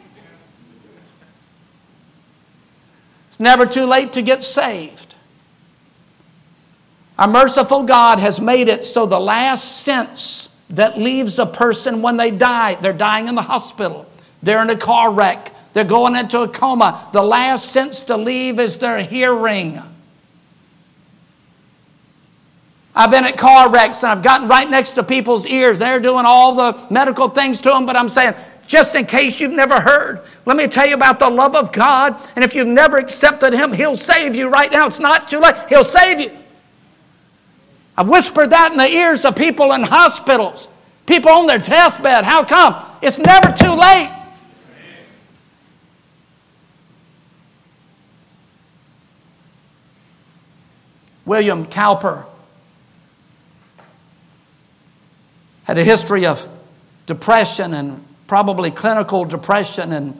It's 3.28 3.29
never 3.40 3.66
too 3.66 3.86
late 3.86 4.12
to 4.12 4.22
get 4.22 4.42
saved. 4.42 5.14
Our 7.18 7.28
merciful 7.28 7.82
God 7.82 8.20
has 8.20 8.40
made 8.40 8.68
it 8.68 8.84
so 8.84 9.06
the 9.06 9.18
last 9.18 9.82
sense 9.82 10.48
that 10.70 10.98
leaves 10.98 11.38
a 11.38 11.46
person 11.46 12.02
when 12.02 12.16
they 12.16 12.30
die, 12.30 12.76
they're 12.76 12.92
dying 12.92 13.28
in 13.28 13.34
the 13.34 13.42
hospital, 13.42 14.06
they're 14.42 14.62
in 14.62 14.70
a 14.70 14.76
car 14.76 15.10
wreck, 15.10 15.52
they're 15.72 15.84
going 15.84 16.16
into 16.16 16.40
a 16.40 16.48
coma. 16.48 17.08
The 17.12 17.22
last 17.22 17.70
sense 17.70 18.02
to 18.02 18.16
leave 18.16 18.58
is 18.58 18.78
their 18.78 19.02
hearing. 19.02 19.80
I've 22.94 23.10
been 23.10 23.24
at 23.24 23.38
car 23.38 23.70
wrecks 23.70 24.02
and 24.02 24.10
I've 24.10 24.22
gotten 24.22 24.48
right 24.48 24.68
next 24.68 24.90
to 24.92 25.02
people's 25.02 25.46
ears. 25.46 25.78
They're 25.78 26.00
doing 26.00 26.24
all 26.26 26.54
the 26.54 26.86
medical 26.90 27.28
things 27.28 27.60
to 27.60 27.68
them, 27.68 27.86
but 27.86 27.96
I'm 27.96 28.08
saying, 28.08 28.34
just 28.70 28.94
in 28.94 29.04
case 29.04 29.40
you've 29.40 29.50
never 29.50 29.80
heard, 29.80 30.20
let 30.46 30.56
me 30.56 30.68
tell 30.68 30.86
you 30.86 30.94
about 30.94 31.18
the 31.18 31.28
love 31.28 31.56
of 31.56 31.72
God. 31.72 32.14
And 32.36 32.44
if 32.44 32.54
you've 32.54 32.68
never 32.68 32.98
accepted 32.98 33.52
Him, 33.52 33.72
He'll 33.72 33.96
save 33.96 34.36
you 34.36 34.48
right 34.48 34.70
now. 34.70 34.86
It's 34.86 35.00
not 35.00 35.28
too 35.28 35.40
late. 35.40 35.56
He'll 35.68 35.82
save 35.82 36.20
you. 36.20 36.30
I've 37.98 38.08
whispered 38.08 38.50
that 38.50 38.70
in 38.70 38.78
the 38.78 38.86
ears 38.86 39.24
of 39.24 39.34
people 39.34 39.72
in 39.72 39.82
hospitals, 39.82 40.68
people 41.04 41.32
on 41.32 41.48
their 41.48 41.58
deathbed. 41.58 42.22
How 42.22 42.44
come? 42.44 42.80
It's 43.02 43.18
never 43.18 43.50
too 43.50 43.72
late. 43.72 44.08
William 51.26 51.66
Cowper 51.66 52.24
had 55.64 55.76
a 55.76 55.82
history 55.82 56.24
of 56.24 56.46
depression 57.06 57.74
and 57.74 58.04
probably 58.30 58.70
clinical 58.70 59.24
depression 59.24 59.90
and 59.90 60.16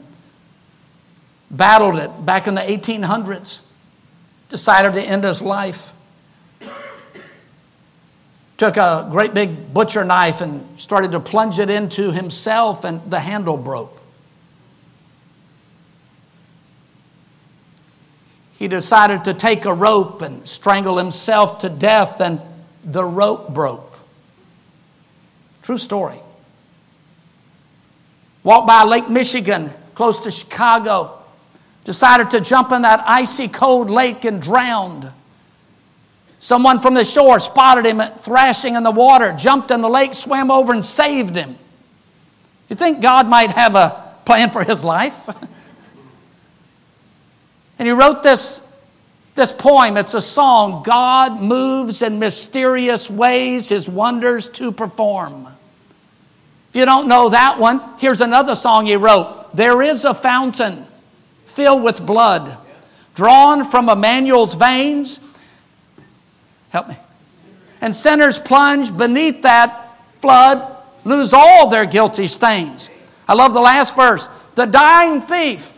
battled 1.49 1.95
it 1.95 2.25
back 2.25 2.45
in 2.45 2.55
the 2.55 2.61
1800s. 2.61 3.61
Decided 4.49 4.91
to 4.91 5.01
end 5.01 5.23
his 5.23 5.41
life. 5.41 5.93
Took 8.57 8.75
a 8.75 9.07
great 9.09 9.33
big 9.33 9.73
butcher 9.73 10.03
knife 10.03 10.41
and 10.41 10.67
started 10.77 11.13
to 11.13 11.21
plunge 11.21 11.57
it 11.57 11.69
into 11.69 12.11
himself, 12.11 12.83
and 12.83 13.01
the 13.09 13.21
handle 13.21 13.55
broke. 13.55 13.97
He 18.59 18.67
decided 18.67 19.23
to 19.23 19.33
take 19.33 19.63
a 19.63 19.73
rope 19.73 20.21
and 20.21 20.45
strangle 20.45 20.97
himself 20.97 21.59
to 21.59 21.69
death, 21.69 22.19
and 22.19 22.41
the 22.83 23.05
rope 23.05 23.53
broke. 23.53 23.97
True 25.61 25.77
story. 25.77 26.19
Walked 28.43 28.67
by 28.67 28.83
Lake 28.83 29.09
Michigan, 29.09 29.71
close 29.95 30.19
to 30.19 30.31
Chicago. 30.31 31.19
Decided 31.83 32.31
to 32.31 32.41
jump 32.41 32.71
in 32.71 32.83
that 32.83 33.03
icy 33.07 33.47
cold 33.47 33.89
lake 33.89 34.25
and 34.25 34.41
drowned. 34.41 35.11
Someone 36.39 36.79
from 36.79 36.95
the 36.95 37.05
shore 37.05 37.39
spotted 37.39 37.85
him 37.85 38.01
thrashing 38.23 38.75
in 38.75 38.83
the 38.83 38.91
water, 38.91 39.33
jumped 39.33 39.71
in 39.71 39.81
the 39.81 39.89
lake, 39.89 40.13
swam 40.13 40.49
over, 40.49 40.73
and 40.73 40.83
saved 40.83 41.35
him. 41.35 41.55
You 42.69 42.75
think 42.75 43.01
God 43.01 43.27
might 43.27 43.51
have 43.51 43.75
a 43.75 44.15
plan 44.25 44.49
for 44.49 44.63
his 44.63 44.83
life? 44.83 45.27
and 47.77 47.87
he 47.87 47.91
wrote 47.91 48.23
this 48.23 48.61
this 49.33 49.51
poem, 49.51 49.97
it's 49.97 50.13
a 50.13 50.21
song 50.21 50.83
God 50.83 51.41
moves 51.41 52.01
in 52.01 52.19
mysterious 52.19 53.09
ways, 53.09 53.69
his 53.69 53.87
wonders 53.87 54.47
to 54.49 54.71
perform. 54.71 55.47
If 56.71 56.77
you 56.77 56.85
don't 56.85 57.09
know 57.09 57.27
that 57.27 57.59
one, 57.59 57.81
here's 57.97 58.21
another 58.21 58.55
song 58.55 58.85
he 58.85 58.95
wrote 58.95 59.53
There 59.53 59.81
is 59.81 60.05
a 60.05 60.13
fountain 60.13 60.87
filled 61.47 61.83
with 61.83 62.05
blood, 62.05 62.57
drawn 63.13 63.69
from 63.69 63.89
Emmanuel's 63.89 64.53
veins. 64.53 65.19
Help 66.69 66.87
me. 66.87 66.95
And 67.81 67.93
sinners 67.93 68.39
plunge 68.39 68.95
beneath 68.95 69.41
that 69.41 69.97
flood, 70.21 70.77
lose 71.03 71.33
all 71.33 71.67
their 71.67 71.83
guilty 71.83 72.27
stains. 72.27 72.89
I 73.27 73.33
love 73.33 73.53
the 73.53 73.59
last 73.59 73.93
verse. 73.93 74.29
The 74.55 74.65
dying 74.65 75.19
thief 75.19 75.77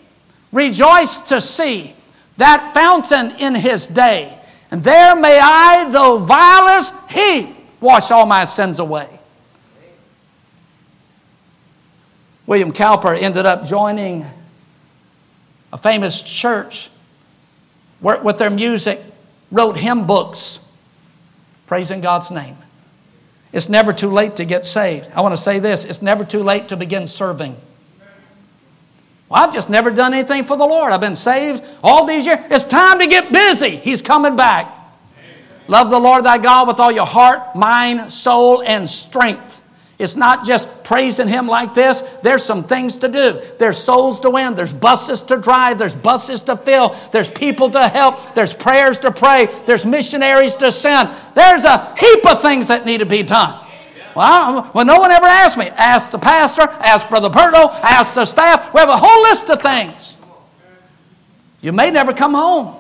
rejoiced 0.52 1.26
to 1.30 1.42
see 1.42 1.96
that 2.38 2.76
fountain 2.76 3.32
in 3.40 3.56
his 3.56 3.88
day. 3.88 4.38
And 4.70 4.84
there 4.84 5.16
may 5.16 5.40
I, 5.42 5.90
though 5.90 6.20
vilest, 6.20 6.94
he 7.10 7.56
wash 7.80 8.12
all 8.12 8.28
my 8.28 8.44
sins 8.44 8.78
away. 8.78 9.20
William 12.46 12.72
Cowper 12.72 13.14
ended 13.20 13.46
up 13.46 13.66
joining 13.66 14.26
a 15.72 15.78
famous 15.78 16.22
church, 16.22 16.90
worked 18.02 18.24
with 18.24 18.38
their 18.38 18.50
music, 18.50 19.02
wrote 19.52 19.78
hymn 19.78 20.06
books, 20.06 20.60
praising 21.66 22.02
God's 22.02 22.32
name. 22.32 22.58
It's 23.54 23.70
never 23.70 23.94
too 23.94 24.12
late 24.12 24.36
to 24.38 24.46
get 24.46 24.66
saved. 24.66 25.10
I 25.16 25.22
want 25.22 25.34
to 25.34 25.42
say 25.42 25.60
this 25.60 25.86
it's 25.86 26.02
never 26.02 26.26
too 26.26 26.44
late 26.44 26.68
to 26.70 26.78
begin 26.78 27.08
serving. 27.08 27.56
Well, 29.30 29.42
I've 29.42 29.54
just 29.54 29.70
never 29.70 29.90
done 29.90 30.14
anything 30.14 30.44
for 30.44 30.58
the 30.58 30.66
Lord. 30.66 30.92
I've 30.92 31.02
been 31.02 31.16
saved 31.16 31.64
all 31.82 32.06
these 32.06 32.26
years. 32.26 32.40
It's 32.52 32.66
time 32.66 33.00
to 33.00 33.08
get 33.08 33.32
busy. 33.32 33.78
He's 33.78 34.02
coming 34.02 34.36
back. 34.36 34.72
Love 35.68 35.90
the 35.90 36.00
Lord 36.00 36.26
thy 36.26 36.38
God 36.38 36.68
with 36.68 36.80
all 36.80 36.92
your 36.92 37.06
heart, 37.06 37.56
mind, 37.56 38.12
soul, 38.12 38.62
and 38.62 38.88
strength. 38.88 39.63
It's 40.00 40.16
not 40.16 40.44
just 40.44 40.84
praising 40.84 41.28
Him 41.28 41.48
like 41.48 41.74
this. 41.74 42.02
There's 42.24 42.44
some 42.44 42.64
things 42.64 42.98
to 42.98 43.08
do. 43.08 43.42
There's 43.60 43.78
souls 43.78 44.20
to 44.22 44.30
win. 44.30 44.56
There's 44.56 44.74
buses 44.74 45.22
to 45.24 45.38
drive. 45.38 45.78
There's 45.78 45.94
buses 45.94 46.42
to 46.42 46.58
fill. 46.58 46.96
There's 47.12 47.30
people 47.30 47.70
to 47.72 47.88
help. 47.88 48.34
There's 48.34 48.54
prayers 48.54 49.00
to 49.00 49.12
pray. 49.12 49.48
There's 49.66 49.86
missionaries 49.86 50.56
to 50.56 50.72
send. 50.72 51.10
There's 51.36 51.64
a 51.64 51.96
heap 51.96 52.26
of 52.26 52.42
things 52.42 52.70
that 52.70 52.86
need 52.86 53.00
to 53.00 53.06
be 53.06 53.24
done. 53.24 53.60
Well, 54.16 54.72
well, 54.74 54.86
no 54.86 55.00
one 55.00 55.12
ever 55.12 55.26
asked 55.26 55.58
me. 55.58 55.70
Ask 55.70 56.12
the 56.12 56.20
pastor, 56.20 56.64
ask 56.64 57.10
Brother 57.10 57.30
Berto, 57.30 57.70
ask 57.82 58.14
the 58.14 58.26
staff. 58.26 58.74
We 58.74 58.80
have 58.80 58.90
a 58.90 58.98
whole 58.98 59.24
list 59.24 59.50
of 59.50 59.62
things. 59.62 60.16
You 61.62 61.72
may 61.72 61.92
never 61.92 62.14
come 62.14 62.34
home. 62.34 62.76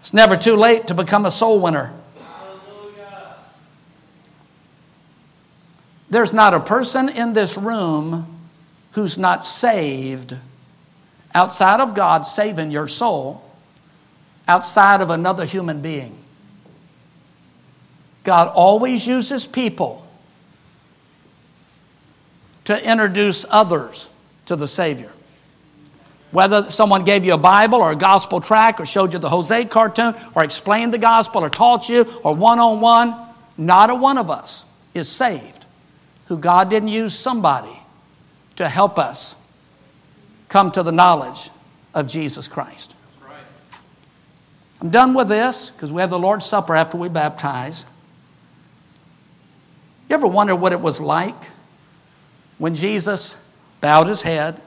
It's 0.00 0.14
never 0.14 0.36
too 0.36 0.56
late 0.56 0.86
to 0.86 0.94
become 0.94 1.26
a 1.26 1.30
soul 1.30 1.60
winner. 1.60 1.92
There's 6.10 6.32
not 6.32 6.54
a 6.54 6.60
person 6.60 7.08
in 7.08 7.32
this 7.32 7.56
room 7.56 8.40
who's 8.92 9.16
not 9.16 9.44
saved 9.44 10.36
outside 11.32 11.78
of 11.78 11.94
God 11.94 12.22
saving 12.22 12.72
your 12.72 12.88
soul, 12.88 13.42
outside 14.48 15.00
of 15.00 15.10
another 15.10 15.44
human 15.44 15.80
being. 15.80 16.16
God 18.24 18.48
always 18.48 19.06
uses 19.06 19.46
people 19.46 20.04
to 22.64 22.90
introduce 22.90 23.46
others 23.48 24.08
to 24.46 24.56
the 24.56 24.68
Savior. 24.68 25.12
Whether 26.32 26.70
someone 26.70 27.04
gave 27.04 27.24
you 27.24 27.34
a 27.34 27.38
Bible 27.38 27.80
or 27.80 27.92
a 27.92 27.96
gospel 27.96 28.40
track 28.40 28.80
or 28.80 28.86
showed 28.86 29.12
you 29.12 29.20
the 29.20 29.28
Jose 29.28 29.64
cartoon 29.66 30.14
or 30.34 30.42
explained 30.42 30.92
the 30.92 30.98
gospel 30.98 31.44
or 31.44 31.50
taught 31.50 31.88
you 31.88 32.02
or 32.24 32.34
one 32.34 32.58
on 32.58 32.80
one, 32.80 33.14
not 33.56 33.90
a 33.90 33.94
one 33.94 34.18
of 34.18 34.30
us 34.30 34.64
is 34.92 35.08
saved 35.08 35.59
who 36.30 36.38
God 36.38 36.70
didn't 36.70 36.90
use 36.90 37.12
somebody 37.12 37.76
to 38.54 38.68
help 38.68 39.00
us 39.00 39.34
come 40.48 40.70
to 40.70 40.84
the 40.84 40.92
knowledge 40.92 41.50
of 41.92 42.06
Jesus 42.06 42.46
Christ. 42.46 42.94
I'm 44.80 44.90
done 44.90 45.12
with 45.12 45.26
this 45.26 45.70
because 45.70 45.90
we 45.90 46.00
have 46.00 46.10
the 46.10 46.20
Lord's 46.20 46.46
Supper 46.46 46.76
after 46.76 46.96
we 46.96 47.08
baptize. 47.08 47.84
You 50.08 50.14
ever 50.14 50.28
wonder 50.28 50.54
what 50.54 50.72
it 50.72 50.80
was 50.80 51.00
like 51.00 51.34
when 52.58 52.76
Jesus 52.76 53.36
bowed 53.80 54.06
his 54.06 54.22
head 54.22 54.62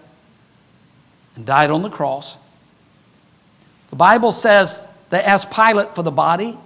and 1.38 1.46
died 1.46 1.72
on 1.72 1.82
the 1.82 1.90
cross? 1.90 2.38
The 3.90 3.96
Bible 3.96 4.34
says 4.34 4.82
they 5.12 5.24
asked 5.24 5.50
Pilate 5.50 5.96
for 5.96 6.04
the 6.04 6.12
body. 6.12 6.58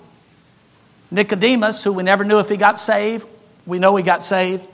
Nicodemus, 1.11 1.83
who 1.83 1.93
we 1.93 2.01
never 2.01 2.23
knew 2.23 2.39
if 2.39 2.49
he 2.49 2.57
got 2.57 2.79
saved, 2.79 3.27
we 3.67 3.77
know 3.77 3.95
he 3.95 4.01
got 4.01 4.23
saved. 4.23 4.65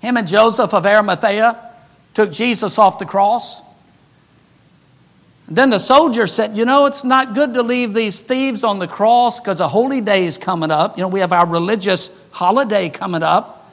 Him 0.00 0.16
and 0.16 0.28
Joseph 0.28 0.72
of 0.72 0.86
Arimathea 0.86 1.72
took 2.14 2.30
Jesus 2.30 2.78
off 2.78 2.98
the 2.98 3.06
cross. 3.06 3.62
Then 5.50 5.70
the 5.70 5.78
soldier 5.78 6.26
said, 6.26 6.56
You 6.56 6.64
know, 6.64 6.86
it's 6.86 7.04
not 7.04 7.34
good 7.34 7.54
to 7.54 7.62
leave 7.62 7.94
these 7.94 8.20
thieves 8.20 8.64
on 8.64 8.78
the 8.78 8.88
cross 8.88 9.40
because 9.40 9.60
a 9.60 9.68
holy 9.68 10.00
day 10.00 10.26
is 10.26 10.36
coming 10.36 10.70
up. 10.70 10.98
You 10.98 11.02
know, 11.02 11.08
we 11.08 11.20
have 11.20 11.32
our 11.32 11.46
religious 11.46 12.10
holiday 12.30 12.90
coming 12.90 13.22
up. 13.22 13.72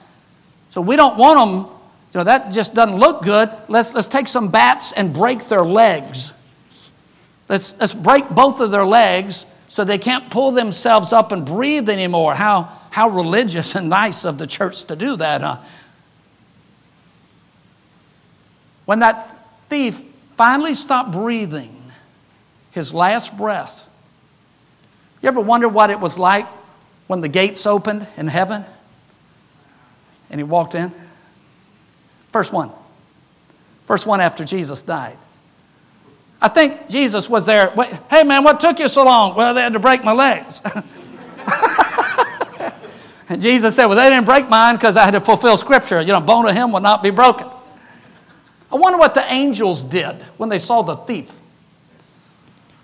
So 0.69 0.81
we 0.81 0.95
don't 0.95 1.17
want 1.17 1.39
them, 1.39 1.75
you 2.13 2.19
know, 2.19 2.23
that 2.25 2.51
just 2.51 2.73
doesn't 2.73 2.97
look 2.97 3.23
good. 3.23 3.49
Let's, 3.67 3.93
let's 3.93 4.07
take 4.07 4.27
some 4.27 4.49
bats 4.49 4.93
and 4.93 5.13
break 5.13 5.47
their 5.47 5.63
legs. 5.63 6.31
Let's, 7.49 7.73
let's 7.79 7.93
break 7.93 8.29
both 8.29 8.61
of 8.61 8.71
their 8.71 8.85
legs 8.85 9.45
so 9.67 9.83
they 9.83 9.97
can't 9.97 10.29
pull 10.29 10.51
themselves 10.51 11.11
up 11.11 11.31
and 11.31 11.45
breathe 11.45 11.89
anymore. 11.89 12.33
How, 12.33 12.71
how 12.89 13.09
religious 13.09 13.75
and 13.75 13.89
nice 13.89 14.23
of 14.23 14.37
the 14.37 14.47
church 14.47 14.85
to 14.85 14.95
do 14.95 15.17
that, 15.17 15.41
huh? 15.41 15.57
When 18.85 18.99
that 18.99 19.35
thief 19.69 20.01
finally 20.37 20.73
stopped 20.73 21.11
breathing 21.11 21.75
his 22.71 22.93
last 22.93 23.35
breath, 23.35 23.87
you 25.21 25.27
ever 25.27 25.41
wonder 25.41 25.67
what 25.67 25.89
it 25.89 25.99
was 25.99 26.19
like 26.19 26.47
when 27.07 27.21
the 27.21 27.27
gates 27.27 27.65
opened 27.65 28.07
in 28.15 28.27
heaven 28.27 28.63
and 30.29 30.39
he 30.39 30.43
walked 30.43 30.75
in? 30.75 30.93
First 32.31 32.53
one. 32.53 32.71
First 33.87 34.05
one 34.05 34.21
after 34.21 34.43
Jesus 34.43 34.81
died. 34.81 35.17
I 36.41 36.47
think 36.47 36.89
Jesus 36.89 37.29
was 37.29 37.45
there. 37.45 37.71
Hey, 38.09 38.23
man, 38.23 38.43
what 38.43 38.59
took 38.59 38.77
you 38.77 38.87
so 38.87 39.05
long? 39.05 39.35
Well, 39.35 39.53
they 39.53 39.61
had 39.61 39.73
to 39.73 39.79
break 39.79 40.03
my 40.03 40.11
legs. 40.11 40.61
and 43.29 43.41
Jesus 43.41 43.75
said, 43.75 43.85
Well, 43.87 43.95
they 43.97 44.09
didn't 44.09 44.25
break 44.25 44.49
mine 44.49 44.75
because 44.75 44.97
I 44.97 45.05
had 45.05 45.11
to 45.11 45.21
fulfill 45.21 45.57
Scripture. 45.57 46.01
You 46.01 46.07
know, 46.09 46.21
bone 46.21 46.47
of 46.47 46.53
him 46.53 46.71
will 46.71 46.81
not 46.81 47.01
be 47.01 47.09
broken. 47.09 47.47
I 48.71 48.77
wonder 48.77 48.97
what 48.97 49.13
the 49.13 49.31
angels 49.31 49.83
did 49.83 50.21
when 50.37 50.49
they 50.49 50.59
saw 50.59 50.81
the 50.81 50.95
thief. 50.95 51.31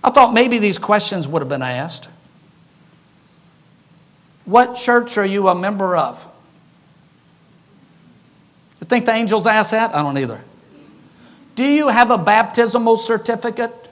I 0.03 0.09
thought 0.09 0.33
maybe 0.33 0.57
these 0.57 0.79
questions 0.79 1.27
would 1.27 1.41
have 1.41 1.49
been 1.49 1.61
asked. 1.61 2.07
What 4.45 4.75
church 4.75 5.17
are 5.17 5.25
you 5.25 5.47
a 5.47 5.55
member 5.55 5.95
of? 5.95 6.25
You 8.79 8.85
think 8.85 9.05
the 9.05 9.13
angels 9.13 9.45
asked 9.45 9.71
that? 9.71 9.93
I 9.93 10.01
don't 10.01 10.17
either. 10.17 10.41
Do 11.55 11.63
you 11.63 11.89
have 11.89 12.09
a 12.09 12.17
baptismal 12.17 12.97
certificate? 12.97 13.89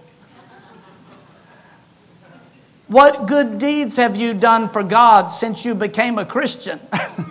What 2.87 3.27
good 3.27 3.59
deeds 3.59 3.97
have 3.97 4.15
you 4.15 4.33
done 4.33 4.69
for 4.69 4.81
God 4.81 5.27
since 5.27 5.63
you 5.63 5.75
became 5.75 6.17
a 6.17 6.25
Christian? 6.25 6.79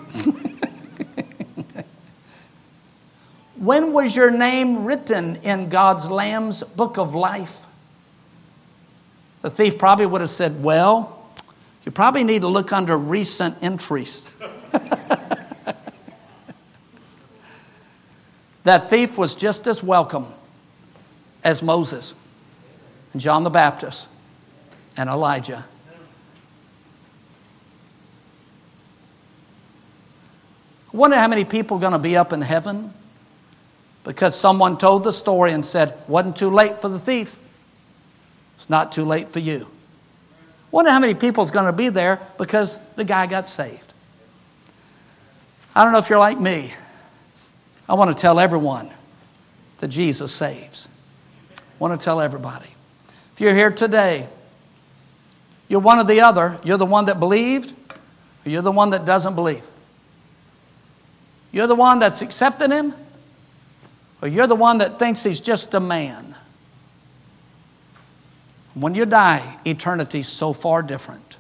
When 3.69 3.93
was 3.93 4.17
your 4.17 4.31
name 4.31 4.87
written 4.87 5.37
in 5.43 5.69
God's 5.69 6.11
Lamb's 6.11 6.63
book 6.63 6.97
of 6.97 7.15
life? 7.15 7.67
The 9.43 9.51
thief 9.51 9.77
probably 9.77 10.07
would 10.07 10.23
have 10.23 10.31
said, 10.31 10.63
Well, 10.63 11.29
you 11.85 11.93
probably 11.93 12.25
need 12.25 12.41
to 12.41 12.49
look 12.49 12.73
under 12.73 12.97
recent 12.97 13.59
entries. 13.61 14.31
that 18.65 18.89
thief 18.89 19.19
was 19.19 19.35
just 19.35 19.67
as 19.67 19.83
welcome 19.83 20.29
as 21.45 21.61
Moses 21.61 22.15
and 23.13 23.21
John 23.21 23.45
the 23.45 23.51
Baptist 23.51 24.09
and 24.97 25.11
Elijah. 25.11 25.67
I 30.91 30.97
wonder 30.97 31.19
how 31.19 31.29
many 31.29 31.45
people 31.45 31.77
are 31.77 31.81
going 31.81 31.93
to 31.93 31.99
be 31.99 32.17
up 32.17 32.33
in 32.33 32.41
heaven 32.41 32.95
because 34.09 34.35
someone 34.35 34.79
told 34.79 35.05
the 35.05 35.13
story 35.13 35.53
and 35.53 35.63
said, 35.63 35.93
wasn't 36.09 36.35
too 36.35 36.49
late 36.49 36.81
for 36.81 36.89
the 36.89 36.99
thief. 36.99 37.39
It's 38.57 38.71
not 38.71 38.91
too 38.91 39.05
late 39.05 39.35
for 39.35 39.39
you. 39.39 39.69
Wonder 40.71 40.91
how 40.91 40.99
many 40.99 41.13
people 41.13 41.45
is 41.45 41.51
going 41.51 41.67
to 41.67 41.75
be 41.75 41.91
there 41.91 42.19
because 42.39 42.81
the 42.97 43.05
guy 43.05 43.27
got 43.27 43.47
saved. 43.47 43.93
I 45.75 45.85
don't 45.85 45.93
know 45.93 45.99
if 45.99 46.09
you're 46.09 46.19
like 46.19 46.41
me. 46.41 46.73
I 47.87 47.95
want 47.97 48.17
to 48.17 48.19
tell 48.19 48.41
everyone 48.41 48.89
that 49.81 49.89
Jesus 49.89 50.33
saves. 50.33 50.89
I 51.59 51.61
want 51.79 52.01
to 52.01 52.03
tell 52.03 52.23
everybody. 52.23 52.71
If 53.35 53.43
you're 53.43 53.55
here 53.55 53.71
today, 53.71 54.27
you're 55.69 55.81
one 55.81 55.99
or 55.99 56.05
the 56.05 56.23
other. 56.23 56.59
You're 56.65 56.79
the 56.79 56.87
one 56.87 57.05
that 57.05 57.21
believed, 57.21 57.75
or 58.47 58.49
you're 58.49 58.63
the 58.63 58.73
one 58.73 58.89
that 58.91 59.05
doesn't 59.05 59.35
believe. 59.35 59.65
You're 61.53 61.67
the 61.67 61.75
one 61.75 61.99
that's 61.99 62.23
accepting 62.23 62.71
Him, 62.71 62.95
or 64.21 64.29
you're 64.29 64.47
the 64.47 64.55
one 64.55 64.79
that 64.79 64.99
thinks 64.99 65.23
he's 65.23 65.41
just 65.41 65.75
a 65.75 65.81
man. 65.81 66.35
When 68.75 68.95
you 68.95 69.07
die, 69.07 69.59
eternity's 69.67 70.29
so 70.29 70.53
far 70.53 70.83
different. 70.83 71.37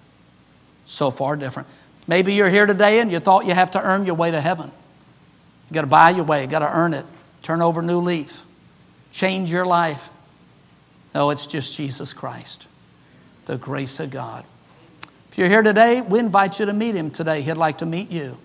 So 0.86 1.10
far 1.10 1.36
different. 1.36 1.68
Maybe 2.06 2.34
you're 2.34 2.48
here 2.48 2.66
today 2.66 3.00
and 3.00 3.12
you 3.12 3.20
thought 3.20 3.46
you 3.46 3.54
have 3.54 3.72
to 3.72 3.82
earn 3.82 4.06
your 4.06 4.14
way 4.14 4.30
to 4.30 4.40
heaven. 4.40 4.70
You 5.70 5.74
got 5.74 5.82
to 5.82 5.86
buy 5.86 6.10
your 6.10 6.24
way, 6.24 6.42
you 6.42 6.48
got 6.48 6.60
to 6.60 6.72
earn 6.72 6.94
it. 6.94 7.04
Turn 7.42 7.62
over 7.62 7.80
a 7.80 7.84
new 7.84 8.00
leaf. 8.00 8.44
Change 9.12 9.50
your 9.50 9.66
life. 9.66 10.08
No, 11.14 11.30
it's 11.30 11.46
just 11.46 11.76
Jesus 11.76 12.12
Christ, 12.12 12.66
the 13.46 13.56
grace 13.56 14.00
of 14.00 14.10
God. 14.10 14.44
If 15.30 15.38
you're 15.38 15.48
here 15.48 15.62
today, 15.62 16.00
we 16.00 16.18
invite 16.18 16.58
you 16.58 16.66
to 16.66 16.72
meet 16.72 16.94
him 16.94 17.10
today. 17.10 17.42
He'd 17.42 17.56
like 17.56 17.78
to 17.78 17.86
meet 17.86 18.10
you. 18.10 18.36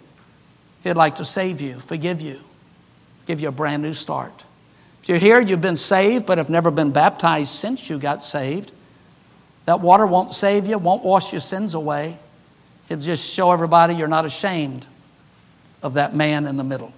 He'd 0.84 0.93
like 0.93 1.15
to 1.17 1.26
save 1.26 1.62
you, 1.62 1.80
forgive 1.80 2.22
you, 2.22 2.41
give 3.25 3.39
you 3.39 3.47
a 3.47 3.51
brand 3.51 3.83
new 3.83 3.93
start. 3.93 4.43
If 5.01 5.09
you're 5.09 5.17
here, 5.17 5.39
you've 5.41 5.62
been 5.62 5.75
saved, 5.75 6.25
but 6.25 6.38
have 6.38 6.49
never 6.49 6.71
been 6.71 6.91
baptized 6.91 7.53
since 7.53 7.89
you 7.89 7.99
got 7.99 8.23
saved. 8.23 8.71
That 9.65 9.79
water 9.81 10.05
won't 10.05 10.33
save 10.33 10.67
you, 10.67 10.77
won't 10.77 11.03
wash 11.03 11.31
your 11.31 11.41
sins 11.41 11.73
away. 11.73 12.17
It'll 12.89 13.01
just 13.01 13.31
show 13.33 13.51
everybody 13.51 13.95
you're 13.95 14.07
not 14.07 14.25
ashamed 14.25 14.86
of 15.81 15.93
that 15.95 16.15
man 16.15 16.47
in 16.47 16.57
the 16.57 16.63
middle. 16.63 16.93